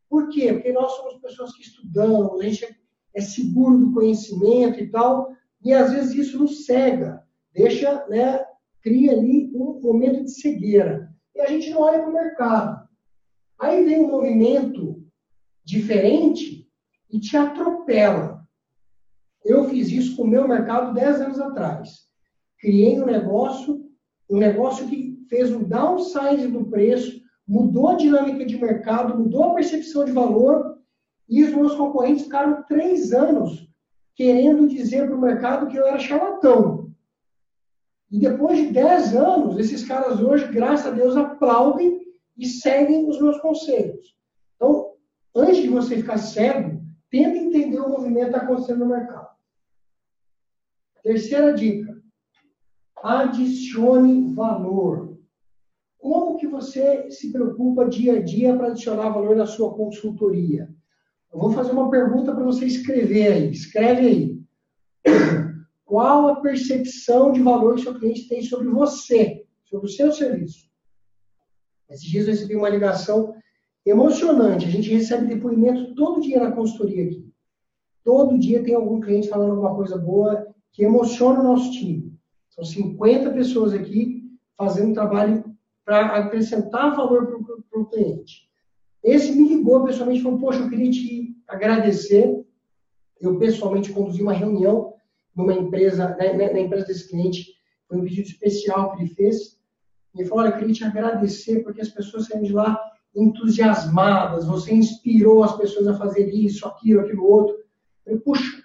Por 0.09 0.29
quê? 0.29 0.53
Porque 0.53 0.71
nós 0.71 0.91
somos 0.91 1.15
pessoas 1.15 1.55
que 1.55 1.63
estudamos, 1.63 2.39
a 2.39 2.43
gente 2.43 2.77
é 3.15 3.21
seguro 3.21 3.77
do 3.77 3.93
conhecimento 3.93 4.79
e 4.79 4.87
tal, 4.87 5.35
e 5.65 5.73
às 5.73 5.91
vezes 5.91 6.13
isso 6.13 6.37
nos 6.37 6.65
cega, 6.67 7.23
deixa, 7.51 8.05
né, 8.07 8.45
cria 8.83 9.13
ali 9.13 9.51
um 9.55 9.81
momento 9.81 10.23
de 10.23 10.29
cegueira. 10.29 11.11
E 11.33 11.41
a 11.41 11.47
gente 11.47 11.71
não 11.71 11.81
olha 11.81 11.99
para 11.99 12.09
o 12.09 12.13
mercado. 12.13 12.87
Aí 13.59 13.83
vem 13.83 14.03
um 14.03 14.11
movimento 14.11 15.03
diferente 15.63 16.69
e 17.09 17.19
te 17.19 17.35
atropela. 17.35 18.45
Eu 19.43 19.67
fiz 19.67 19.89
isso 19.89 20.15
com 20.15 20.21
o 20.21 20.27
meu 20.27 20.47
mercado 20.47 20.93
10 20.93 21.21
anos 21.21 21.39
atrás. 21.39 22.05
Criei 22.59 23.01
um 23.01 23.05
negócio, 23.05 23.89
um 24.29 24.37
negócio 24.37 24.87
que 24.87 25.17
fez 25.27 25.51
um 25.51 25.63
downside 25.63 26.47
do 26.47 26.65
preço, 26.65 27.19
mudou 27.47 27.89
a 27.89 27.95
dinâmica 27.95 28.45
de 28.45 28.55
mercado, 28.55 29.17
mudou 29.17 29.45
a 29.45 29.53
percepção 29.55 30.05
de 30.05 30.11
valor, 30.11 30.77
e 31.27 31.43
os 31.43 31.51
meus 31.55 31.73
concorrentes 31.73 32.25
ficaram 32.25 32.63
três 32.67 33.11
anos 33.11 33.67
querendo 34.15 34.67
dizer 34.67 35.07
para 35.07 35.15
o 35.15 35.21
mercado 35.21 35.67
que 35.67 35.77
eu 35.77 35.85
era 35.85 35.99
charlatão. 35.99 36.91
E 38.09 38.19
depois 38.19 38.57
de 38.57 38.71
10 38.71 39.15
anos, 39.15 39.59
esses 39.59 39.85
caras 39.85 40.21
hoje, 40.21 40.47
graças 40.51 40.87
a 40.87 40.91
Deus, 40.91 41.17
aplaudem 41.17 41.99
e 42.37 42.45
seguem 42.45 43.07
os 43.09 43.19
meus 43.19 43.39
conselhos. 43.39 44.15
Então, 44.55 44.93
antes 45.35 45.57
de 45.57 45.67
você 45.67 45.97
ficar 45.97 46.17
cego, 46.17 46.81
tenta 47.09 47.37
entender 47.37 47.79
o 47.79 47.89
movimento 47.89 48.31
que 48.31 48.35
está 48.35 48.41
acontecendo 48.43 48.79
no 48.79 48.87
mercado. 48.87 49.29
Terceira 51.03 51.53
dica. 51.53 52.01
Adicione 53.03 54.33
valor. 54.33 55.17
Como 55.97 56.37
que 56.37 56.47
você 56.47 57.09
se 57.11 57.31
preocupa 57.31 57.89
dia 57.89 58.17
a 58.17 58.21
dia 58.21 58.55
para 58.55 58.67
adicionar 58.67 59.09
valor 59.09 59.35
na 59.35 59.45
sua 59.45 59.73
consultoria? 59.75 60.74
Eu 61.35 61.41
vou 61.41 61.51
fazer 61.51 61.73
uma 61.73 61.91
pergunta 61.91 62.33
para 62.33 62.45
você 62.45 62.65
escrever 62.65 63.33
aí. 63.33 63.51
Escreve 63.51 64.07
aí. 64.07 64.41
Qual 65.83 66.29
a 66.29 66.39
percepção 66.39 67.33
de 67.33 67.41
valor 67.41 67.75
que 67.75 67.81
seu 67.81 67.99
cliente 67.99 68.29
tem 68.29 68.41
sobre 68.41 68.69
você, 68.69 69.45
sobre 69.65 69.85
o 69.85 69.91
seu 69.91 70.13
serviço? 70.13 70.69
Esses 71.89 72.05
dias 72.05 72.25
eu 72.25 72.31
recebi 72.31 72.55
uma 72.55 72.69
ligação 72.69 73.35
emocionante. 73.85 74.65
A 74.65 74.69
gente 74.69 74.89
recebe 74.89 75.27
depoimento 75.27 75.93
todo 75.93 76.21
dia 76.21 76.39
na 76.39 76.53
consultoria 76.53 77.03
aqui. 77.03 77.29
Todo 78.01 78.39
dia 78.39 78.63
tem 78.63 78.73
algum 78.73 79.01
cliente 79.01 79.27
falando 79.27 79.51
alguma 79.51 79.75
coisa 79.75 79.97
boa 79.97 80.47
que 80.71 80.85
emociona 80.85 81.41
o 81.41 81.43
nosso 81.43 81.69
time. 81.71 82.17
São 82.49 82.63
50 82.63 83.31
pessoas 83.31 83.73
aqui 83.73 84.23
fazendo 84.55 84.93
trabalho 84.93 85.43
para 85.83 86.15
acrescentar 86.15 86.95
valor 86.95 87.27
para 87.27 87.81
o 87.81 87.85
cliente. 87.87 88.49
Esse 89.05 89.31
me 89.33 89.47
ligou 89.47 89.83
pessoalmente 89.85 90.19
e 90.19 90.23
falou: 90.23 90.39
Poxa, 90.39 90.59
eu 90.61 90.69
queria 90.69 90.89
te 90.89 91.37
agradecer. 91.47 92.43
Eu 93.21 93.37
pessoalmente 93.37 93.93
conduzi 93.93 94.21
uma 94.21 94.33
reunião 94.33 94.95
numa 95.35 95.53
empresa, 95.53 96.15
né, 96.17 96.33
né, 96.33 96.51
na 96.51 96.59
empresa 96.59 96.87
desse 96.87 97.09
cliente, 97.09 97.53
foi 97.87 97.99
um 97.99 98.03
pedido 98.03 98.27
especial 98.27 98.91
que 98.91 99.03
ele 99.03 99.13
fez. 99.13 99.59
Ele 100.15 100.27
falou: 100.27 100.43
Olha, 100.43 100.53
eu 100.53 100.57
queria 100.57 100.73
te 100.73 100.83
agradecer 100.83 101.63
porque 101.63 101.81
as 101.81 101.89
pessoas 101.89 102.25
saíram 102.25 102.43
de 102.43 102.51
lá 102.51 102.79
entusiasmadas, 103.15 104.47
você 104.47 104.73
inspirou 104.73 105.43
as 105.43 105.55
pessoas 105.55 105.87
a 105.87 105.97
fazer 105.97 106.27
isso, 106.33 106.67
aquilo, 106.67 107.01
aquilo 107.01 107.29
outro. 107.29 107.55
Eu 108.07 108.19
puxa, 108.21 108.63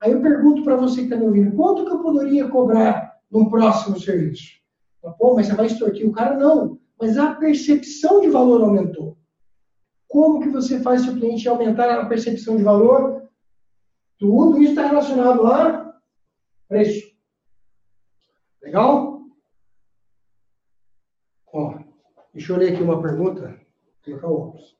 aí 0.00 0.10
eu 0.10 0.22
pergunto 0.22 0.64
para 0.64 0.76
você 0.76 0.96
que 0.96 1.04
está 1.04 1.16
me 1.16 1.26
ouvindo: 1.26 1.54
quanto 1.54 1.84
que 1.84 1.92
eu 1.92 2.00
poderia 2.00 2.48
cobrar 2.48 3.20
num 3.30 3.50
próximo 3.50 4.00
serviço? 4.00 4.56
Pô, 5.18 5.34
mas 5.34 5.46
você 5.46 5.54
vai 5.54 5.66
extorquir 5.66 6.08
o 6.08 6.12
cara? 6.12 6.34
Não, 6.34 6.78
mas 6.98 7.18
a 7.18 7.34
percepção 7.34 8.22
de 8.22 8.28
valor 8.30 8.62
aumentou. 8.62 9.15
Como 10.08 10.40
que 10.40 10.48
você 10.48 10.80
faz 10.80 11.02
seu 11.02 11.14
cliente 11.14 11.48
aumentar 11.48 12.00
a 12.00 12.06
percepção 12.06 12.56
de 12.56 12.62
valor? 12.62 13.28
Tudo 14.18 14.62
isso 14.62 14.70
está 14.70 14.86
relacionado 14.86 15.46
a 15.46 15.86
Preço. 16.68 17.06
Legal? 18.62 19.20
Ó, 21.52 21.78
deixa 22.34 22.52
eu 22.52 22.56
ler 22.56 22.72
aqui 22.72 22.82
uma 22.82 23.00
pergunta. 23.00 23.56
Colocar 24.04 24.28
o 24.28 24.34
óculos. 24.34 24.76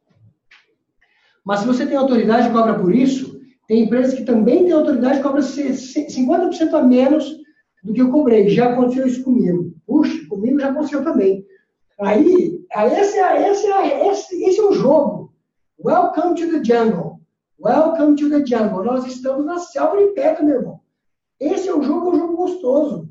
Mas 1.44 1.60
se 1.60 1.66
você 1.66 1.86
tem 1.86 1.96
autoridade 1.96 2.48
e 2.48 2.52
cobra 2.52 2.76
por 2.76 2.92
isso, 2.92 3.40
tem 3.68 3.84
empresas 3.84 4.14
que 4.14 4.24
também 4.24 4.64
têm 4.64 4.72
autoridade 4.72 5.20
e 5.20 5.22
cobra 5.22 5.40
50% 5.40 6.74
a 6.74 6.82
menos 6.82 7.36
do 7.84 7.92
que 7.92 8.02
eu 8.02 8.10
cobrei. 8.10 8.48
Já 8.48 8.72
aconteceu 8.72 9.06
isso 9.06 9.22
comigo. 9.22 9.72
Puxa, 9.86 10.26
comigo 10.28 10.58
já 10.58 10.70
aconteceu 10.70 11.04
também. 11.04 11.46
Aí, 11.98 12.66
esse 12.92 13.18
esse 13.18 13.66
esse, 13.68 14.44
esse 14.44 14.61
é 14.61 14.64
o 14.64 14.72
jogo. 14.72 15.32
Welcome 15.82 16.35
to 16.35 16.50
the 16.50 16.62
jungle. 16.62 17.20
Welcome 17.59 18.16
to 18.16 18.28
the 18.28 18.44
jungle. 18.44 18.85
Nós 18.85 19.06
estamos 19.06 19.46
na 19.46 19.59
selva 19.59 19.96
de 19.96 20.12
perto, 20.12 20.44
meu 20.44 20.56
irmão. 20.56 20.80
Esse 21.40 21.68
é 21.68 21.74
o 21.74 21.82
jogo, 21.82 22.11
é 22.11 22.14
um 22.14 22.18
jogo 22.18 22.37
gostoso. 22.37 23.09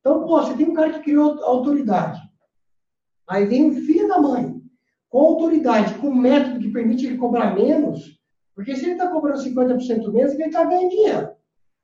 Então, 0.00 0.24
pô, 0.24 0.40
você 0.40 0.54
tem 0.54 0.68
um 0.68 0.74
cara 0.74 0.92
que 0.92 1.00
criou 1.00 1.42
autoridade. 1.42 2.20
Aí 3.28 3.44
vem 3.44 3.70
o 3.70 3.74
filho 3.74 4.06
da 4.06 4.20
mãe, 4.20 4.62
com 5.10 5.18
autoridade, 5.18 5.94
com 5.94 6.14
método 6.14 6.60
que 6.60 6.72
permite 6.72 7.06
ele 7.06 7.18
cobrar 7.18 7.54
menos, 7.54 8.18
porque 8.54 8.74
se 8.74 8.84
ele 8.84 8.92
está 8.92 9.08
cobrando 9.08 9.42
50% 9.42 10.12
menos, 10.12 10.32
ele 10.32 10.44
está 10.44 10.64
ganhando 10.64 10.90
dinheiro. 10.90 11.30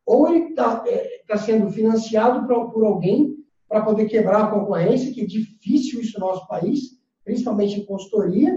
Ou 0.07 0.29
ele 0.29 0.51
está 0.51 0.85
é, 0.87 1.23
tá 1.27 1.37
sendo 1.37 1.69
financiado 1.71 2.47
por 2.47 2.85
alguém 2.85 3.44
para 3.75 3.85
poder 3.85 4.05
quebrar 4.05 4.45
a 4.45 4.47
concorrência, 4.47 5.13
que 5.13 5.23
é 5.23 5.27
difícil 5.27 6.01
isso 6.01 6.21
no 6.21 6.27
nosso 6.27 6.47
país, 6.47 6.97
principalmente 7.25 7.81
em 7.81 7.85
consultoria, 7.85 8.57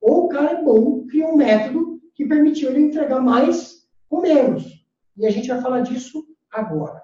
ou 0.00 0.24
o 0.24 0.28
cara 0.28 0.58
é 0.58 0.64
bom, 0.64 1.06
cria 1.06 1.28
um 1.28 1.36
método 1.36 2.00
que 2.12 2.26
permitiu 2.26 2.70
ele 2.70 2.86
entregar 2.86 3.20
mais 3.20 3.86
com 4.08 4.22
menos. 4.22 4.84
E 5.16 5.24
a 5.24 5.30
gente 5.30 5.46
vai 5.46 5.60
falar 5.60 5.82
disso 5.82 6.26
agora. 6.52 7.00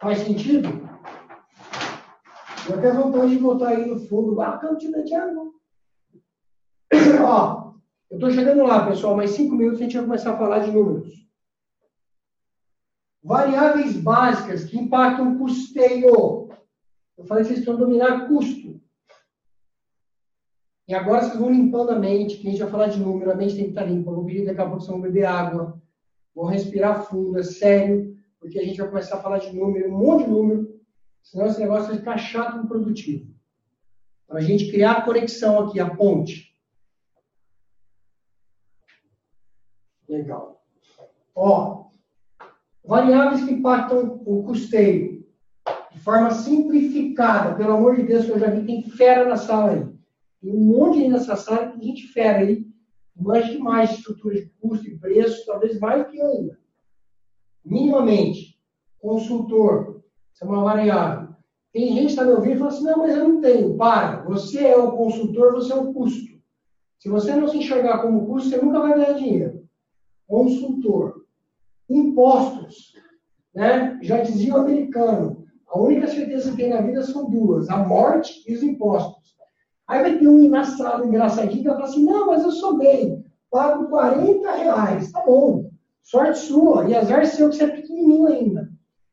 Faz 0.00 0.20
sentido? 0.20 0.70
Eu 2.66 2.78
até 2.78 2.90
vontade 2.94 3.32
de 3.32 3.38
botar 3.38 3.68
aí 3.68 3.84
no 3.84 3.98
fundo, 3.98 4.36
welcome 4.36 4.78
to 4.78 4.90
the 4.92 5.06
jungle. 5.06 5.52
Ó, 7.22 7.74
eu 8.10 8.14
estou 8.14 8.30
chegando 8.30 8.62
lá, 8.62 8.86
pessoal, 8.86 9.14
mais 9.14 9.32
cinco 9.32 9.54
minutos 9.54 9.80
a 9.80 9.82
gente 9.82 9.96
vai 9.98 10.06
começar 10.06 10.32
a 10.32 10.38
falar 10.38 10.60
de 10.60 10.70
números. 10.70 11.29
Variáveis 13.22 13.96
básicas 13.96 14.64
que 14.64 14.78
impactam 14.78 15.34
o 15.34 15.38
custeio. 15.38 16.48
Eu 17.16 17.24
falei 17.26 17.44
que 17.44 17.50
vocês 17.50 17.64
precisam 17.64 17.76
dominar 17.76 18.26
custo. 18.26 18.80
E 20.88 20.94
agora 20.94 21.22
vocês 21.22 21.38
vão 21.38 21.50
limpando 21.50 21.90
a 21.90 21.98
mente, 21.98 22.38
que 22.38 22.48
a 22.48 22.50
gente 22.50 22.62
vai 22.62 22.70
falar 22.70 22.88
de 22.88 22.98
número, 22.98 23.30
a 23.30 23.34
mente 23.34 23.54
tem 23.54 23.64
que 23.64 23.70
estar 23.70 23.84
limpa. 23.84 24.10
Vou 24.10 24.24
pedir 24.24 24.44
daqui 24.44 24.60
a 24.60 24.64
pouco 24.64 24.80
vocês 24.80 24.90
vão 24.90 25.00
beber 25.00 25.24
água, 25.24 25.80
vão 26.34 26.46
respirar 26.46 27.04
fundo, 27.04 27.38
é 27.38 27.42
sério, 27.42 28.18
porque 28.40 28.58
a 28.58 28.64
gente 28.64 28.78
vai 28.78 28.88
começar 28.88 29.16
a 29.16 29.22
falar 29.22 29.38
de 29.38 29.54
número, 29.54 29.88
um 29.88 29.98
monte 29.98 30.24
de 30.24 30.30
número, 30.30 30.80
senão 31.22 31.46
esse 31.46 31.60
negócio 31.60 31.88
vai 31.88 31.98
ficar 31.98 32.18
chato 32.18 32.64
e 32.64 32.66
produtivo. 32.66 33.32
Para 34.26 34.38
a 34.38 34.42
gente 34.42 34.70
criar 34.70 34.92
a 34.92 35.02
conexão 35.02 35.68
aqui, 35.68 35.78
a 35.78 35.94
ponte. 35.94 36.56
Legal. 40.08 40.64
Ó, 41.34 41.89
variáveis 42.84 43.44
que 43.44 43.52
impactam 43.52 44.20
o 44.24 44.42
custeio 44.42 45.24
de 45.92 46.00
forma 46.00 46.30
simplificada. 46.30 47.54
Pelo 47.56 47.74
amor 47.74 47.96
de 47.96 48.02
Deus, 48.02 48.24
que 48.24 48.30
eu 48.30 48.38
já 48.38 48.50
vi, 48.50 48.64
tem 48.64 48.82
fera 48.90 49.28
na 49.28 49.36
sala 49.36 49.72
aí. 49.72 49.86
Tem 50.40 50.52
um 50.52 50.64
monte 50.64 51.06
nessa 51.08 51.36
sala, 51.36 51.68
tem 51.68 51.82
gente 51.82 52.08
fera 52.08 52.38
aí, 52.38 52.66
mais 53.14 53.46
demais 53.46 53.90
de 53.90 53.96
estrutura 53.96 54.36
de 54.36 54.50
custo 54.60 54.86
e 54.88 54.98
preço, 54.98 55.44
talvez 55.46 55.78
mais 55.78 56.04
do 56.04 56.10
que 56.10 56.20
ainda. 56.20 56.58
Minimamente, 57.64 58.58
consultor, 58.98 60.02
isso 60.32 60.44
é 60.44 60.46
uma 60.46 60.64
variável. 60.64 61.28
Tem 61.72 61.88
gente 61.88 62.06
que 62.06 62.06
está 62.06 62.24
me 62.24 62.32
ouvindo 62.32 62.54
e 62.54 62.58
fala 62.58 62.70
assim, 62.70 62.84
não, 62.84 62.98
mas 62.98 63.16
eu 63.16 63.28
não 63.28 63.40
tenho. 63.40 63.76
Para, 63.76 64.22
você 64.22 64.66
é 64.66 64.76
o 64.76 64.92
consultor, 64.92 65.52
você 65.52 65.72
é 65.72 65.76
o 65.76 65.92
custo. 65.92 66.40
Se 66.98 67.08
você 67.08 67.34
não 67.34 67.46
se 67.46 67.58
enxergar 67.58 68.02
como 68.02 68.26
custo, 68.26 68.50
você 68.50 68.56
nunca 68.56 68.80
vai 68.80 68.94
ganhar 68.94 69.12
dinheiro. 69.12 69.68
Consultor. 70.26 71.24
Impostos. 71.90 72.94
Né? 73.54 73.98
Já 74.02 74.22
dizia 74.22 74.54
o 74.54 74.60
americano, 74.60 75.44
a 75.68 75.78
única 75.78 76.06
certeza 76.06 76.50
que 76.50 76.56
tem 76.56 76.70
na 76.70 76.80
vida 76.80 77.02
são 77.02 77.28
duas, 77.28 77.68
a 77.68 77.78
morte 77.78 78.42
e 78.46 78.54
os 78.54 78.62
impostos. 78.62 79.36
Aí 79.86 80.02
vai 80.02 80.18
ter 80.18 80.28
um 80.28 80.38
engraçado, 80.38 81.04
engraçadinho 81.04 81.62
que 81.62 81.68
vai 81.68 81.74
falar 81.74 81.88
assim, 81.88 82.04
não, 82.04 82.26
mas 82.26 82.44
eu 82.44 82.52
sou 82.52 82.78
bem, 82.78 83.24
pago 83.50 83.88
40 83.88 84.50
reais, 84.52 85.10
tá 85.10 85.22
bom, 85.26 85.68
sorte 86.02 86.38
sua, 86.38 86.88
e 86.88 86.94
azar 86.94 87.26
seu 87.26 87.50
que 87.50 87.56
você 87.56 87.64
é 87.64 87.68
pequenininho 87.68 88.28
ainda. 88.28 88.70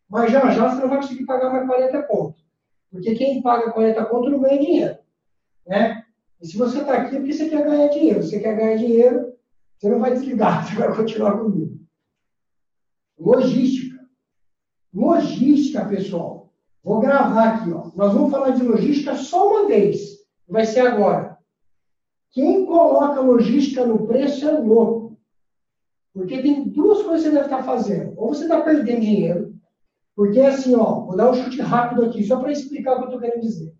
Mas 0.09 0.31
já 0.31 0.49
já 0.51 0.69
você 0.69 0.81
não 0.81 0.89
vai 0.89 0.99
conseguir 0.99 1.25
pagar 1.25 1.51
mais 1.51 1.67
40 1.67 2.03
pontos. 2.03 2.45
Porque 2.91 3.15
quem 3.15 3.41
paga 3.41 3.71
40 3.71 4.05
pontos 4.05 4.31
não 4.31 4.39
ganha 4.39 4.59
dinheiro. 4.59 4.97
Né? 5.65 6.03
E 6.41 6.47
se 6.47 6.57
você 6.57 6.79
está 6.79 6.93
aqui 6.93 7.15
é 7.15 7.19
porque 7.19 7.33
você 7.33 7.49
quer 7.49 7.65
ganhar 7.65 7.87
dinheiro. 7.89 8.23
Você 8.23 8.39
quer 8.39 8.55
ganhar 8.55 8.77
dinheiro, 8.77 9.33
você 9.77 9.89
não 9.89 9.99
vai 9.99 10.13
desligar, 10.13 10.65
você 10.65 10.75
vai 10.75 10.95
continuar 10.95 11.37
comigo. 11.37 11.77
Logística. 13.19 13.97
Logística, 14.93 15.86
pessoal. 15.86 16.53
Vou 16.84 16.99
gravar 16.99 17.56
aqui. 17.56 17.71
Ó. 17.71 17.91
Nós 17.95 18.13
vamos 18.13 18.32
falar 18.32 18.51
de 18.51 18.63
logística 18.63 19.15
só 19.15 19.49
uma 19.49 19.67
vez 19.67 20.17
vai 20.47 20.65
ser 20.65 20.82
agora. 20.82 21.38
Quem 22.32 22.65
coloca 22.65 23.19
logística 23.19 23.86
no 23.86 24.08
preço 24.08 24.47
é 24.47 24.51
louco. 24.51 25.17
Porque 26.13 26.41
tem 26.41 26.69
duas 26.69 27.03
coisas 27.03 27.23
que 27.23 27.30
você 27.30 27.36
deve 27.36 27.45
estar 27.45 27.63
fazendo. 27.63 28.13
Ou 28.17 28.30
você 28.30 28.43
está 28.43 28.62
perdendo 28.62 29.01
dinheiro, 29.01 29.56
porque 30.15 30.39
assim, 30.39 30.75
ó, 30.75 31.01
vou 31.01 31.15
dar 31.15 31.30
um 31.30 31.34
chute 31.34 31.62
rápido 31.62 32.06
aqui, 32.06 32.23
só 32.23 32.39
para 32.39 32.51
explicar 32.51 32.93
o 32.93 32.95
que 32.95 33.01
eu 33.01 33.06
estou 33.06 33.19
querendo 33.19 33.41
dizer. 33.41 33.75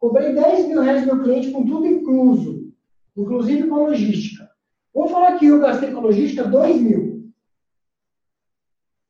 Cobrei 0.00 0.32
10 0.32 0.68
mil 0.68 0.80
reais 0.80 1.02
do 1.02 1.14
meu 1.14 1.22
cliente 1.22 1.50
com 1.50 1.64
tudo 1.64 1.86
incluso, 1.86 2.72
inclusive 3.16 3.68
com 3.68 3.86
logística. 3.86 4.48
Vamos 4.94 5.12
falar 5.12 5.38
que 5.38 5.46
eu 5.46 5.60
gastei 5.60 5.92
com 5.92 6.00
logística 6.00 6.44
2 6.44 6.80
mil. 6.80 7.07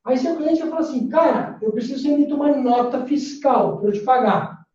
Aí 0.09 0.17
seu 0.17 0.35
cliente 0.35 0.59
vai 0.61 0.69
falar 0.69 0.81
assim, 0.81 1.07
cara, 1.07 1.59
eu 1.61 1.71
preciso 1.71 2.07
emitir 2.07 2.33
uma 2.33 2.51
nota 2.57 3.05
fiscal 3.05 3.77
para 3.77 3.89
eu 3.89 3.93
te 3.93 3.99
pagar. 3.99 4.65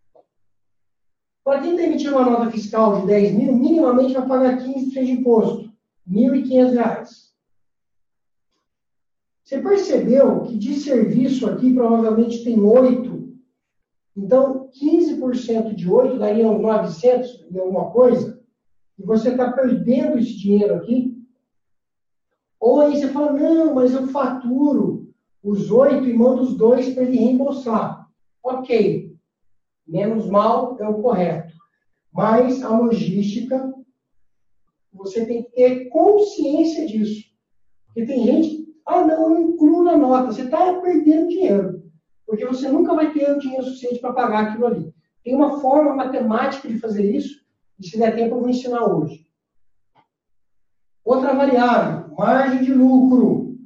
Para 1.42 1.60
quem 1.60 1.72
está 1.72 1.82
emitindo 1.82 2.14
uma 2.16 2.30
nota 2.30 2.52
fiscal 2.52 3.00
de 3.00 3.08
10 3.08 3.34
mil, 3.34 3.52
minimamente 3.52 4.14
vai 4.14 4.28
pagar 4.28 4.58
15% 4.58 4.92
de 4.92 5.10
imposto, 5.10 5.72
R$ 6.06 6.30
1.500. 6.30 7.08
Você 9.42 9.60
percebeu 9.60 10.42
que 10.42 10.56
de 10.56 10.76
serviço 10.76 11.48
aqui 11.48 11.74
provavelmente 11.74 12.44
tem 12.44 12.60
8. 12.60 13.34
Então, 14.16 14.70
15% 14.70 15.74
de 15.74 15.90
8 15.90 16.16
daria 16.16 16.44
900 16.44 17.46
e 17.50 17.58
alguma 17.58 17.90
coisa. 17.90 18.40
E 18.96 19.02
você 19.02 19.30
está 19.30 19.50
perdendo 19.50 20.16
esse 20.16 20.38
dinheiro 20.38 20.76
aqui. 20.76 21.12
Ou 22.60 22.82
aí 22.82 22.96
você 22.96 23.08
fala, 23.08 23.32
não, 23.32 23.74
mas 23.74 23.92
eu 23.92 24.06
faturo 24.06 25.03
os 25.44 25.70
8 25.70 26.08
e 26.08 26.14
mando 26.14 26.42
os 26.42 26.56
dois 26.56 26.92
para 26.92 27.04
ele 27.04 27.18
reembolsar. 27.18 28.08
Ok, 28.42 29.14
Menos 29.86 30.26
mal 30.26 30.76
é 30.80 30.88
o 30.88 31.02
correto. 31.02 31.52
Mas 32.12 32.62
a 32.62 32.76
logística, 32.76 33.72
você 34.92 35.26
tem 35.26 35.42
que 35.42 35.50
ter 35.50 35.88
consciência 35.88 36.86
disso. 36.86 37.24
Porque 37.86 38.06
tem 38.06 38.24
gente, 38.24 38.74
ah, 38.86 39.04
não, 39.04 39.34
eu 39.34 39.48
incluo 39.48 39.84
na 39.84 39.96
nota. 39.96 40.32
Você 40.32 40.42
está 40.42 40.80
perdendo 40.80 41.28
dinheiro. 41.28 41.82
Porque 42.26 42.46
você 42.46 42.68
nunca 42.68 42.94
vai 42.94 43.12
ter 43.12 43.30
o 43.30 43.38
dinheiro 43.38 43.64
suficiente 43.64 44.00
para 44.00 44.12
pagar 44.12 44.44
aquilo 44.44 44.66
ali. 44.66 44.94
Tem 45.22 45.34
uma 45.34 45.60
forma 45.60 45.94
matemática 45.94 46.68
de 46.68 46.78
fazer 46.78 47.14
isso, 47.14 47.44
e 47.78 47.86
se 47.86 47.98
der 47.98 48.14
tempo 48.14 48.36
eu 48.36 48.40
vou 48.40 48.48
ensinar 48.48 48.84
hoje. 48.84 49.26
Outra 51.04 51.34
variável, 51.34 52.14
margem 52.16 52.62
de 52.62 52.72
lucro. 52.72 53.58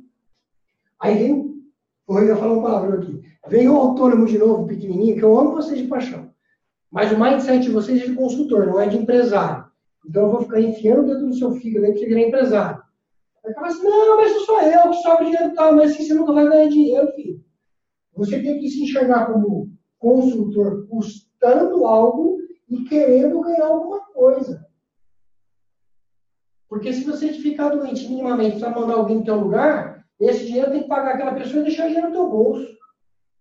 Aí 1.01 1.19
vem, 1.19 1.48
eu 2.09 2.27
ia 2.29 2.37
falar 2.37 2.55
um 2.55 2.63
palavrão 2.63 2.99
aqui. 2.99 3.23
Veio 3.49 3.75
o 3.75 3.77
autônomo 3.77 4.25
de 4.25 4.39
novo, 4.39 4.67
pequenininho, 4.67 5.17
que 5.17 5.23
eu 5.23 5.39
amo 5.39 5.53
vocês 5.53 5.79
de 5.79 5.87
paixão. 5.87 6.31
Mas 6.91 7.13
o 7.13 7.21
mindset 7.21 7.61
de 7.61 7.71
vocês 7.71 8.03
é 8.03 8.07
de 8.07 8.15
consultor, 8.15 8.67
não 8.67 8.81
é 8.81 8.89
de 8.89 8.97
empresário. 8.97 9.67
Então 10.09 10.23
eu 10.23 10.31
vou 10.31 10.43
ficar 10.43 10.61
enfiando 10.61 11.03
o 11.03 11.07
dedo 11.07 11.27
no 11.27 11.35
seu 11.35 11.53
fígado 11.53 11.85
aí 11.85 11.93
para 11.93 12.01
você 12.01 12.07
virar 12.07 12.21
empresário. 12.21 12.83
Aí 13.45 13.53
fala 13.53 13.67
assim, 13.67 13.83
não, 13.83 14.17
mas 14.17 14.33
sou 14.47 14.61
eu 14.61 14.91
que 14.91 15.03
sobra 15.03 15.25
dinheiro 15.25 15.53
e 15.53 15.55
tal, 15.55 15.75
mas 15.75 15.91
assim 15.91 16.05
você 16.05 16.15
nunca 16.15 16.33
vai 16.33 16.49
ganhar 16.49 16.69
dinheiro, 16.69 17.13
filho. 17.13 17.45
Você 18.15 18.43
tem 18.43 18.59
que 18.59 18.69
se 18.69 18.83
enxergar 18.83 19.27
como 19.27 19.71
consultor 19.99 20.87
custando 20.89 21.87
algo 21.87 22.39
e 22.69 22.85
querendo 22.85 23.41
ganhar 23.41 23.67
alguma 23.67 24.01
coisa. 24.13 24.67
Porque 26.69 26.93
se 26.93 27.05
você 27.05 27.33
ficar 27.33 27.71
doente 27.71 28.09
minimamente 28.09 28.59
para 28.59 28.71
mandar 28.71 28.95
alguém 28.95 29.19
no 29.19 29.25
teu 29.25 29.37
lugar, 29.37 29.98
esse 30.21 30.47
dinheiro 30.47 30.71
tem 30.71 30.83
que 30.83 30.89
pagar 30.89 31.15
aquela 31.15 31.35
pessoa 31.35 31.61
e 31.61 31.65
deixar 31.65 31.87
dinheiro 31.87 32.09
no 32.09 32.15
teu 32.15 32.29
bolso. 32.29 32.67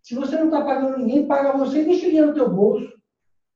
Se 0.01 0.15
você 0.15 0.37
não 0.37 0.45
está 0.45 0.63
pagando 0.63 0.97
ninguém, 0.97 1.27
paga 1.27 1.57
você 1.57 1.81
e 1.81 1.85
deixa 1.85 2.05
dinheiro 2.05 2.27
no 2.27 2.33
teu 2.33 2.49
bolso. 2.49 2.91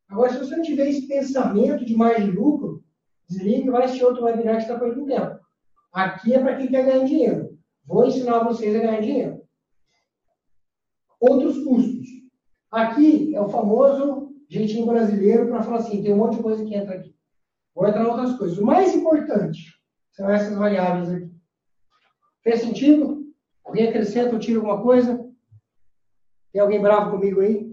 Agora, 0.10 0.34
se 0.34 0.40
você 0.40 0.56
não 0.56 0.64
tiver 0.64 0.90
esse 0.90 1.08
pensamento 1.08 1.86
de 1.86 1.96
mais 1.96 2.26
lucro, 2.34 2.84
desliga 3.30 3.68
e 3.68 3.70
vai 3.70 3.86
assistir 3.86 4.04
outro 4.04 4.24
webinar 4.24 4.58
que 4.58 4.64
está 4.64 4.78
perdendo 4.78 5.06
tempo. 5.06 5.40
Aqui 5.94 6.34
é 6.34 6.40
para 6.40 6.58
quem 6.58 6.68
quer 6.68 6.86
ganhar 6.86 7.06
dinheiro. 7.06 7.58
Vou 7.86 8.06
ensinar 8.06 8.44
vocês 8.44 8.76
a 8.76 8.80
ganhar 8.80 9.02
dinheiro. 9.02 9.42
Outros 11.20 11.64
custos. 11.64 12.08
Aqui 12.70 13.36
é 13.36 13.42
o 13.42 13.50
famoso 13.50 14.34
jeitinho 14.50 14.86
brasileiro 14.86 15.48
para 15.48 15.64
falar 15.64 15.78
assim, 15.78 16.04
tem 16.04 16.14
um 16.14 16.18
monte 16.18 16.38
de 16.38 16.44
coisa 16.44 16.66
que 16.66 16.76
entra 16.76 16.96
aqui. 16.96 17.16
Vou 17.74 17.88
entrar 17.88 18.04
em 18.04 18.08
outras 18.08 18.38
coisas. 18.38 18.58
O 18.58 18.66
mais 18.66 18.94
importante 18.94 19.74
são 20.12 20.30
essas 20.30 20.58
variáveis 20.58 21.10
aqui. 21.10 21.31
Fez 22.44 22.62
sentido? 22.62 23.32
Alguém 23.64 23.88
acrescenta 23.88 24.34
ou 24.34 24.40
tira 24.40 24.58
alguma 24.58 24.82
coisa? 24.82 25.18
Tem 26.52 26.62
alguém 26.62 26.82
bravo 26.82 27.12
comigo 27.12 27.42
aí? 27.42 27.72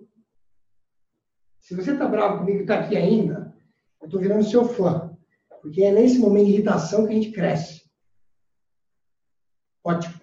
Se 1.60 1.74
você 1.74 1.92
está 1.92 2.06
bravo 2.06 2.38
comigo 2.38 2.58
e 2.58 2.62
está 2.62 2.78
aqui 2.78 2.96
ainda, 2.96 3.54
eu 4.00 4.06
estou 4.06 4.20
virando 4.20 4.44
seu 4.44 4.64
fã. 4.64 5.16
Porque 5.60 5.82
é 5.82 5.92
nesse 5.92 6.18
momento 6.18 6.46
de 6.46 6.52
irritação 6.52 7.06
que 7.06 7.12
a 7.12 7.16
gente 7.16 7.32
cresce. 7.32 7.82
Ótimo. 9.82 10.14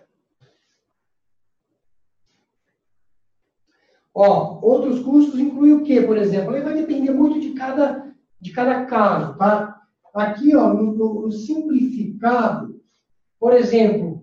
Ó, 4.13 4.59
outros 4.61 5.03
custos 5.03 5.39
incluem 5.39 5.73
o 5.73 5.83
quê, 5.83 6.01
por 6.01 6.17
exemplo? 6.17 6.55
Aí 6.55 6.61
vai 6.61 6.73
depender 6.73 7.11
muito 7.11 7.39
de 7.39 7.53
cada, 7.53 8.15
de 8.39 8.53
cada 8.53 8.85
caso, 8.85 9.37
tá? 9.37 9.81
Aqui, 10.13 10.55
ó, 10.55 10.73
no, 10.73 10.93
no 10.93 11.31
simplificado, 11.31 12.81
por 13.37 13.51
exemplo, 13.53 14.14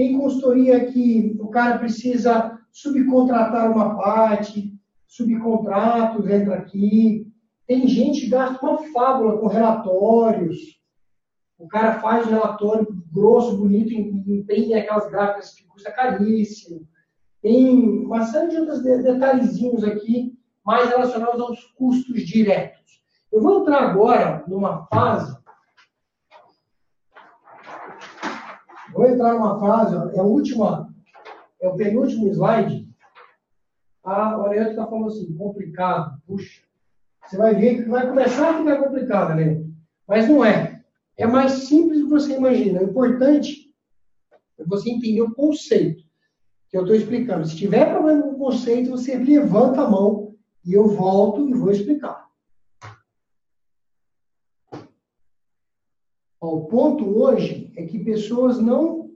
tem 0.00 0.18
consultoria 0.18 0.86
que 0.86 1.36
o 1.38 1.48
cara 1.48 1.78
precisa 1.78 2.58
subcontratar 2.72 3.70
uma 3.70 3.98
parte, 3.98 4.72
subcontratos 5.06 6.26
entra 6.26 6.54
aqui. 6.54 7.30
Tem 7.66 7.86
gente 7.86 8.22
que 8.22 8.30
gasta 8.30 8.64
uma 8.64 8.78
fábula 8.94 9.36
com 9.36 9.46
relatórios. 9.46 10.56
O 11.58 11.68
cara 11.68 12.00
faz 12.00 12.26
um 12.26 12.30
relatório 12.30 12.88
grosso, 13.12 13.58
bonito, 13.58 13.92
imprime 13.92 14.72
aquelas 14.72 15.10
gráficas 15.10 15.52
que 15.52 15.66
custa 15.66 15.92
caríssimo. 15.92 16.88
Tem 17.42 18.06
uma 18.06 18.24
série 18.24 18.48
de 18.48 18.56
outros 18.56 18.82
detalhezinhos 18.82 19.84
aqui, 19.84 20.32
mais 20.64 20.88
relacionados 20.88 21.42
aos 21.42 21.62
custos 21.76 22.22
diretos. 22.22 23.02
Eu 23.30 23.42
vou 23.42 23.60
entrar 23.60 23.82
agora 23.82 24.44
numa 24.48 24.86
fase 24.86 25.36
Vou 28.92 29.06
entrar 29.06 29.34
numa 29.34 29.58
fase, 29.60 29.94
é 30.16 30.20
a 30.20 30.22
última, 30.22 30.92
é 31.60 31.68
o 31.68 31.76
penúltimo 31.76 32.28
slide. 32.28 32.88
A 34.02 34.38
Oriente 34.38 34.70
está 34.70 34.86
falando 34.86 35.08
assim, 35.08 35.32
complicado, 35.34 36.20
puxa. 36.26 36.62
Você 37.26 37.36
vai 37.36 37.54
ver 37.54 37.82
que 37.82 37.88
vai 37.88 38.08
começar 38.08 38.50
a 38.50 38.58
ficar 38.58 38.82
complicado, 38.82 39.34
né? 39.34 39.62
Mas 40.08 40.28
não 40.28 40.44
é. 40.44 40.82
É 41.16 41.26
mais 41.26 41.52
simples 41.52 42.00
do 42.00 42.06
que 42.06 42.10
você 42.10 42.36
imagina. 42.36 42.80
O 42.80 42.90
importante 42.90 43.72
é 44.58 44.64
você 44.64 44.90
entender 44.90 45.22
o 45.22 45.34
conceito 45.34 46.02
que 46.68 46.76
eu 46.76 46.82
estou 46.82 46.96
explicando. 46.96 47.46
Se 47.46 47.56
tiver 47.56 47.90
problema 47.90 48.22
com 48.22 48.30
o 48.30 48.38
conceito, 48.38 48.90
você 48.90 49.16
levanta 49.16 49.82
a 49.82 49.90
mão 49.90 50.34
e 50.64 50.72
eu 50.72 50.88
volto 50.88 51.48
e 51.48 51.52
vou 51.52 51.70
explicar. 51.70 52.29
O 56.40 56.66
ponto 56.66 57.04
hoje 57.18 57.70
é 57.76 57.84
que 57.84 57.98
pessoas 57.98 58.58
não 58.58 59.10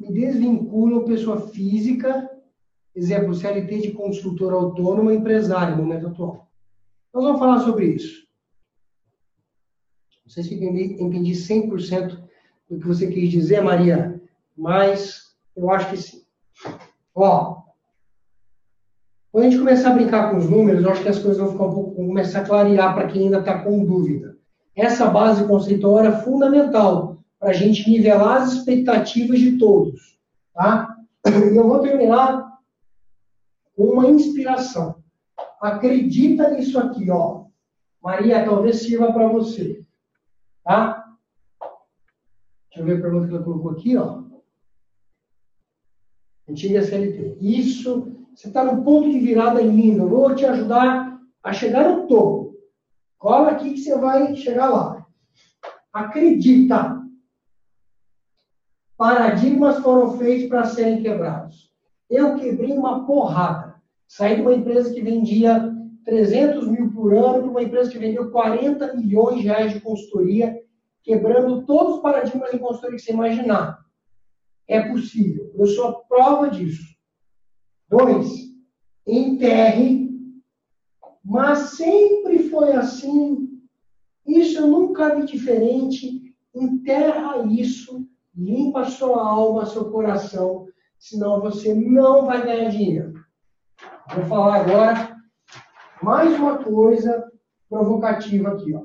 me 0.00 0.10
desvinculam 0.10 1.04
pessoa 1.04 1.48
física, 1.48 2.30
exemplo, 2.94 3.34
CLT 3.34 3.80
de 3.80 3.92
consultor 3.92 4.54
autônomo 4.54 5.10
empresário 5.10 5.76
no 5.76 5.82
momento 5.82 6.06
atual. 6.06 6.48
Nós 7.12 7.24
vamos 7.24 7.38
falar 7.38 7.60
sobre 7.60 7.86
isso. 7.86 8.26
Não 10.24 10.30
sei 10.32 10.42
se 10.42 10.54
entendi, 10.54 11.02
entendi 11.02 11.32
100% 11.32 12.18
do 12.70 12.78
que 12.78 12.86
você 12.86 13.10
quis 13.10 13.30
dizer, 13.30 13.60
Maria, 13.60 14.20
mas 14.56 15.36
eu 15.54 15.70
acho 15.70 15.90
que 15.90 15.96
sim. 15.96 16.22
Ó, 17.14 17.62
quando 19.30 19.44
a 19.44 19.50
gente 19.50 19.58
começar 19.58 19.90
a 19.90 19.94
brincar 19.94 20.30
com 20.30 20.38
os 20.38 20.48
números, 20.48 20.82
eu 20.82 20.90
acho 20.90 21.02
que 21.02 21.08
as 21.08 21.18
coisas 21.18 21.38
vão 21.38 21.52
ficar 21.52 21.64
um 21.64 21.74
pouco, 21.74 21.94
vão 21.94 22.06
começar 22.06 22.40
a 22.40 22.46
clarear 22.46 22.94
para 22.94 23.06
quem 23.08 23.24
ainda 23.24 23.40
está 23.40 23.62
com 23.62 23.84
dúvida. 23.84 24.37
Essa 24.78 25.10
base 25.10 25.44
conceitual 25.44 26.04
é 26.04 26.22
fundamental 26.22 27.18
para 27.36 27.50
a 27.50 27.52
gente 27.52 27.90
nivelar 27.90 28.42
as 28.42 28.52
expectativas 28.52 29.40
de 29.40 29.58
todos. 29.58 30.16
Tá? 30.54 30.96
E 31.26 31.56
eu 31.56 31.66
vou 31.66 31.80
terminar 31.80 32.60
com 33.76 33.82
uma 33.86 34.08
inspiração. 34.08 35.02
Acredita 35.60 36.50
nisso 36.50 36.78
aqui, 36.78 37.10
ó. 37.10 37.46
Maria, 38.00 38.44
talvez 38.44 38.82
sirva 38.82 39.12
para 39.12 39.26
você. 39.26 39.84
Tá? 40.62 41.04
Deixa 42.68 42.80
eu 42.80 42.84
ver 42.84 42.98
a 42.98 43.02
pergunta 43.02 43.26
que 43.26 43.34
ela 43.34 43.42
colocou 43.42 43.72
aqui, 43.72 43.96
ó. 43.96 44.22
Antiga 46.48 46.82
CLT. 46.82 47.38
Isso, 47.40 48.16
você 48.32 48.46
está 48.46 48.62
num 48.62 48.84
ponto 48.84 49.10
de 49.10 49.18
virada 49.18 49.60
lindo. 49.60 50.04
Eu 50.04 50.08
vou 50.08 50.34
te 50.36 50.46
ajudar 50.46 51.20
a 51.42 51.52
chegar 51.52 51.88
no 51.88 52.06
topo. 52.06 52.47
Cola 53.18 53.50
aqui 53.50 53.72
que 53.72 53.80
você 53.80 53.98
vai 53.98 54.34
chegar 54.36 54.70
lá. 54.70 55.06
Acredita. 55.92 57.02
Paradigmas 58.96 59.78
foram 59.78 60.16
feitos 60.16 60.48
para 60.48 60.64
serem 60.64 61.02
quebrados. 61.02 61.72
Eu 62.08 62.36
quebrei 62.36 62.72
uma 62.72 63.04
porrada. 63.06 63.74
Saí 64.06 64.36
de 64.36 64.42
uma 64.42 64.54
empresa 64.54 64.92
que 64.94 65.02
vendia 65.02 65.74
300 66.04 66.68
mil 66.68 66.90
por 66.92 67.12
ano 67.12 67.42
para 67.42 67.50
uma 67.50 67.62
empresa 67.62 67.90
que 67.90 67.98
vendeu 67.98 68.30
40 68.30 68.94
milhões 68.94 69.40
de 69.40 69.46
reais 69.46 69.72
de 69.72 69.80
consultoria, 69.80 70.56
quebrando 71.02 71.66
todos 71.66 71.96
os 71.96 72.02
paradigmas 72.02 72.50
de 72.50 72.58
consultoria 72.58 72.96
que 72.96 73.02
você 73.02 73.12
imaginar. 73.12 73.78
É 74.66 74.80
possível. 74.88 75.52
Eu 75.54 75.66
sou 75.66 75.88
a 75.88 75.92
prova 76.04 76.50
disso. 76.50 76.82
Dois, 77.88 78.28
enterre 79.06 80.07
mas 81.24 81.76
sempre 81.76 82.48
foi 82.48 82.72
assim. 82.72 83.60
Isso 84.26 84.66
nunca 84.66 85.14
vi 85.14 85.26
diferente. 85.26 86.34
Enterra 86.54 87.44
isso, 87.46 88.06
limpa 88.34 88.84
sua 88.84 89.22
alma, 89.22 89.66
seu 89.66 89.90
coração, 89.90 90.66
senão 90.98 91.40
você 91.40 91.74
não 91.74 92.26
vai 92.26 92.44
ganhar 92.44 92.70
dinheiro. 92.70 93.14
Vou 94.14 94.24
falar 94.24 94.60
agora 94.60 95.16
mais 96.02 96.38
uma 96.38 96.62
coisa 96.62 97.30
provocativa 97.68 98.50
aqui, 98.50 98.74
ó. 98.74 98.84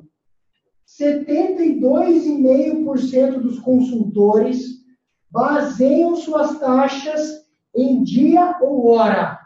72,5% 0.86 3.40
dos 3.40 3.60
consultores 3.60 4.84
baseiam 5.32 6.16
suas 6.16 6.60
taxas 6.60 7.44
em 7.76 8.04
dia 8.04 8.58
ou 8.62 8.92
hora. 8.92 9.40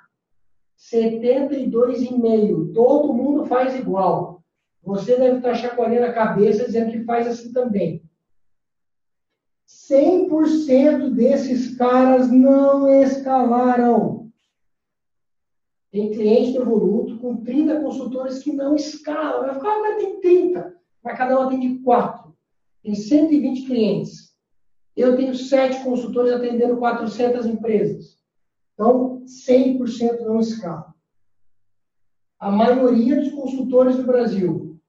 72,5. 0.78 2.74
Todo 2.74 3.14
mundo 3.14 3.46
faz 3.46 3.76
igual. 3.76 4.44
Você 4.84 5.18
deve 5.18 5.38
estar 5.38 5.56
chacoalhando 5.56 6.06
a 6.06 6.14
cabeça 6.14 6.66
dizendo 6.66 6.92
que 6.92 7.04
faz 7.04 7.28
assim 7.28 7.52
também. 7.52 8.02
100% 9.68 11.10
desses 11.14 11.76
caras 11.76 12.32
não 12.32 12.90
escalaram. 12.90 14.32
Tem 15.92 16.12
cliente 16.12 16.54
do 16.54 16.62
Evoluto 16.62 17.18
com 17.18 17.44
30 17.44 17.82
consultores 17.82 18.40
que 18.40 18.54
não 18.54 18.76
escalam. 18.76 19.48
Eu 19.48 19.56
falo, 19.56 19.68
ah, 19.68 19.82
mas 19.82 20.04
tem 20.04 20.22
30. 20.22 20.76
Mas 21.04 21.18
cada 21.18 21.40
um 21.40 21.44
atende 21.44 21.80
4. 21.80 22.34
Tem 22.84 22.96
120 22.96 23.66
clientes. 23.66 24.36
Eu 24.96 25.18
tenho 25.18 25.36
7 25.36 25.84
consultores 25.84 26.32
atendendo 26.32 26.78
400 26.78 27.46
empresas. 27.46 28.16
Então, 28.78 29.24
100% 29.26 30.22
não 30.22 30.40
escala. 30.40 30.94
A 32.40 32.52
maioria 32.52 33.16
dos 33.16 33.32
consultores 33.32 33.96
do 33.96 34.04
Brasil, 34.04 34.80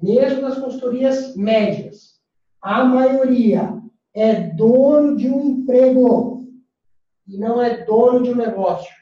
mesmo 0.00 0.42
das 0.42 0.58
consultorias 0.58 1.34
médias, 1.34 2.20
a 2.60 2.84
maioria 2.84 3.80
é 4.12 4.34
dono 4.50 5.16
de 5.16 5.30
um 5.30 5.40
emprego 5.40 6.46
e 7.26 7.38
não 7.38 7.62
é 7.62 7.82
dono 7.86 8.22
de 8.22 8.30
um 8.30 8.36
negócio. 8.36 8.92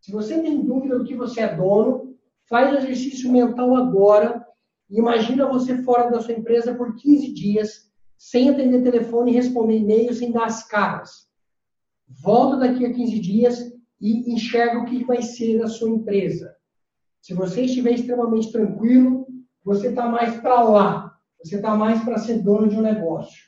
Se 0.00 0.10
você 0.10 0.42
tem 0.42 0.64
dúvida 0.64 0.98
do 0.98 1.04
que 1.04 1.14
você 1.14 1.42
é 1.42 1.54
dono, 1.54 2.16
faz 2.48 2.72
o 2.72 2.78
exercício 2.78 3.30
mental 3.30 3.76
agora 3.76 4.44
imagina 4.90 5.46
você 5.46 5.82
fora 5.82 6.10
da 6.10 6.20
sua 6.20 6.34
empresa 6.34 6.74
por 6.74 6.96
15 6.96 7.32
dias, 7.32 7.90
sem 8.18 8.50
atender 8.50 8.82
telefone 8.82 9.32
responder 9.32 9.78
e-mail, 9.78 10.12
sem 10.12 10.32
dar 10.32 10.46
as 10.46 10.66
caras. 10.66 11.28
Volta 12.08 12.56
daqui 12.56 12.84
a 12.84 12.92
15 12.92 13.20
dias 13.20 13.73
e 14.00 14.32
enxerga 14.32 14.78
o 14.78 14.84
que 14.84 15.04
vai 15.04 15.22
ser 15.22 15.62
a 15.62 15.68
sua 15.68 15.88
empresa. 15.88 16.54
Se 17.20 17.32
você 17.32 17.62
estiver 17.62 17.92
extremamente 17.92 18.52
tranquilo, 18.52 19.26
você 19.64 19.88
está 19.88 20.06
mais 20.08 20.38
para 20.40 20.62
lá. 20.62 21.18
Você 21.42 21.56
está 21.56 21.74
mais 21.74 22.02
para 22.04 22.18
ser 22.18 22.42
dono 22.42 22.68
de 22.68 22.76
um 22.76 22.82
negócio. 22.82 23.42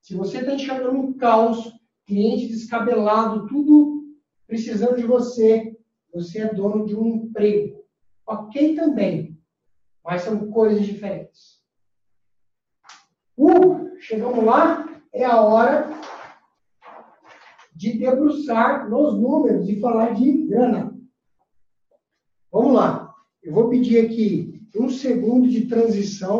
Se 0.00 0.14
você 0.14 0.38
está 0.38 0.54
enxergando 0.54 0.98
um 0.98 1.12
caos, 1.14 1.72
cliente 2.06 2.48
descabelado, 2.48 3.46
tudo 3.46 4.04
precisando 4.46 4.96
de 4.96 5.04
você, 5.04 5.76
você 6.12 6.40
é 6.40 6.54
dono 6.54 6.86
de 6.86 6.96
um 6.96 7.06
emprego. 7.06 7.84
Ok 8.26 8.74
também, 8.74 9.38
mas 10.04 10.22
são 10.22 10.50
coisas 10.50 10.84
diferentes. 10.84 11.60
Uh, 13.36 13.96
chegamos 14.00 14.44
lá, 14.44 15.00
é 15.12 15.24
a 15.24 15.40
hora 15.40 15.88
de 17.80 17.96
debruçar 17.96 18.90
nos 18.90 19.18
números 19.18 19.66
e 19.66 19.80
falar 19.80 20.10
de 20.10 20.30
grana. 20.46 20.94
Vamos 22.52 22.74
lá. 22.74 23.10
Eu 23.42 23.54
vou 23.54 23.70
pedir 23.70 24.04
aqui 24.04 24.68
um 24.76 24.90
segundo 24.90 25.48
de 25.48 25.66
transição. 25.66 26.38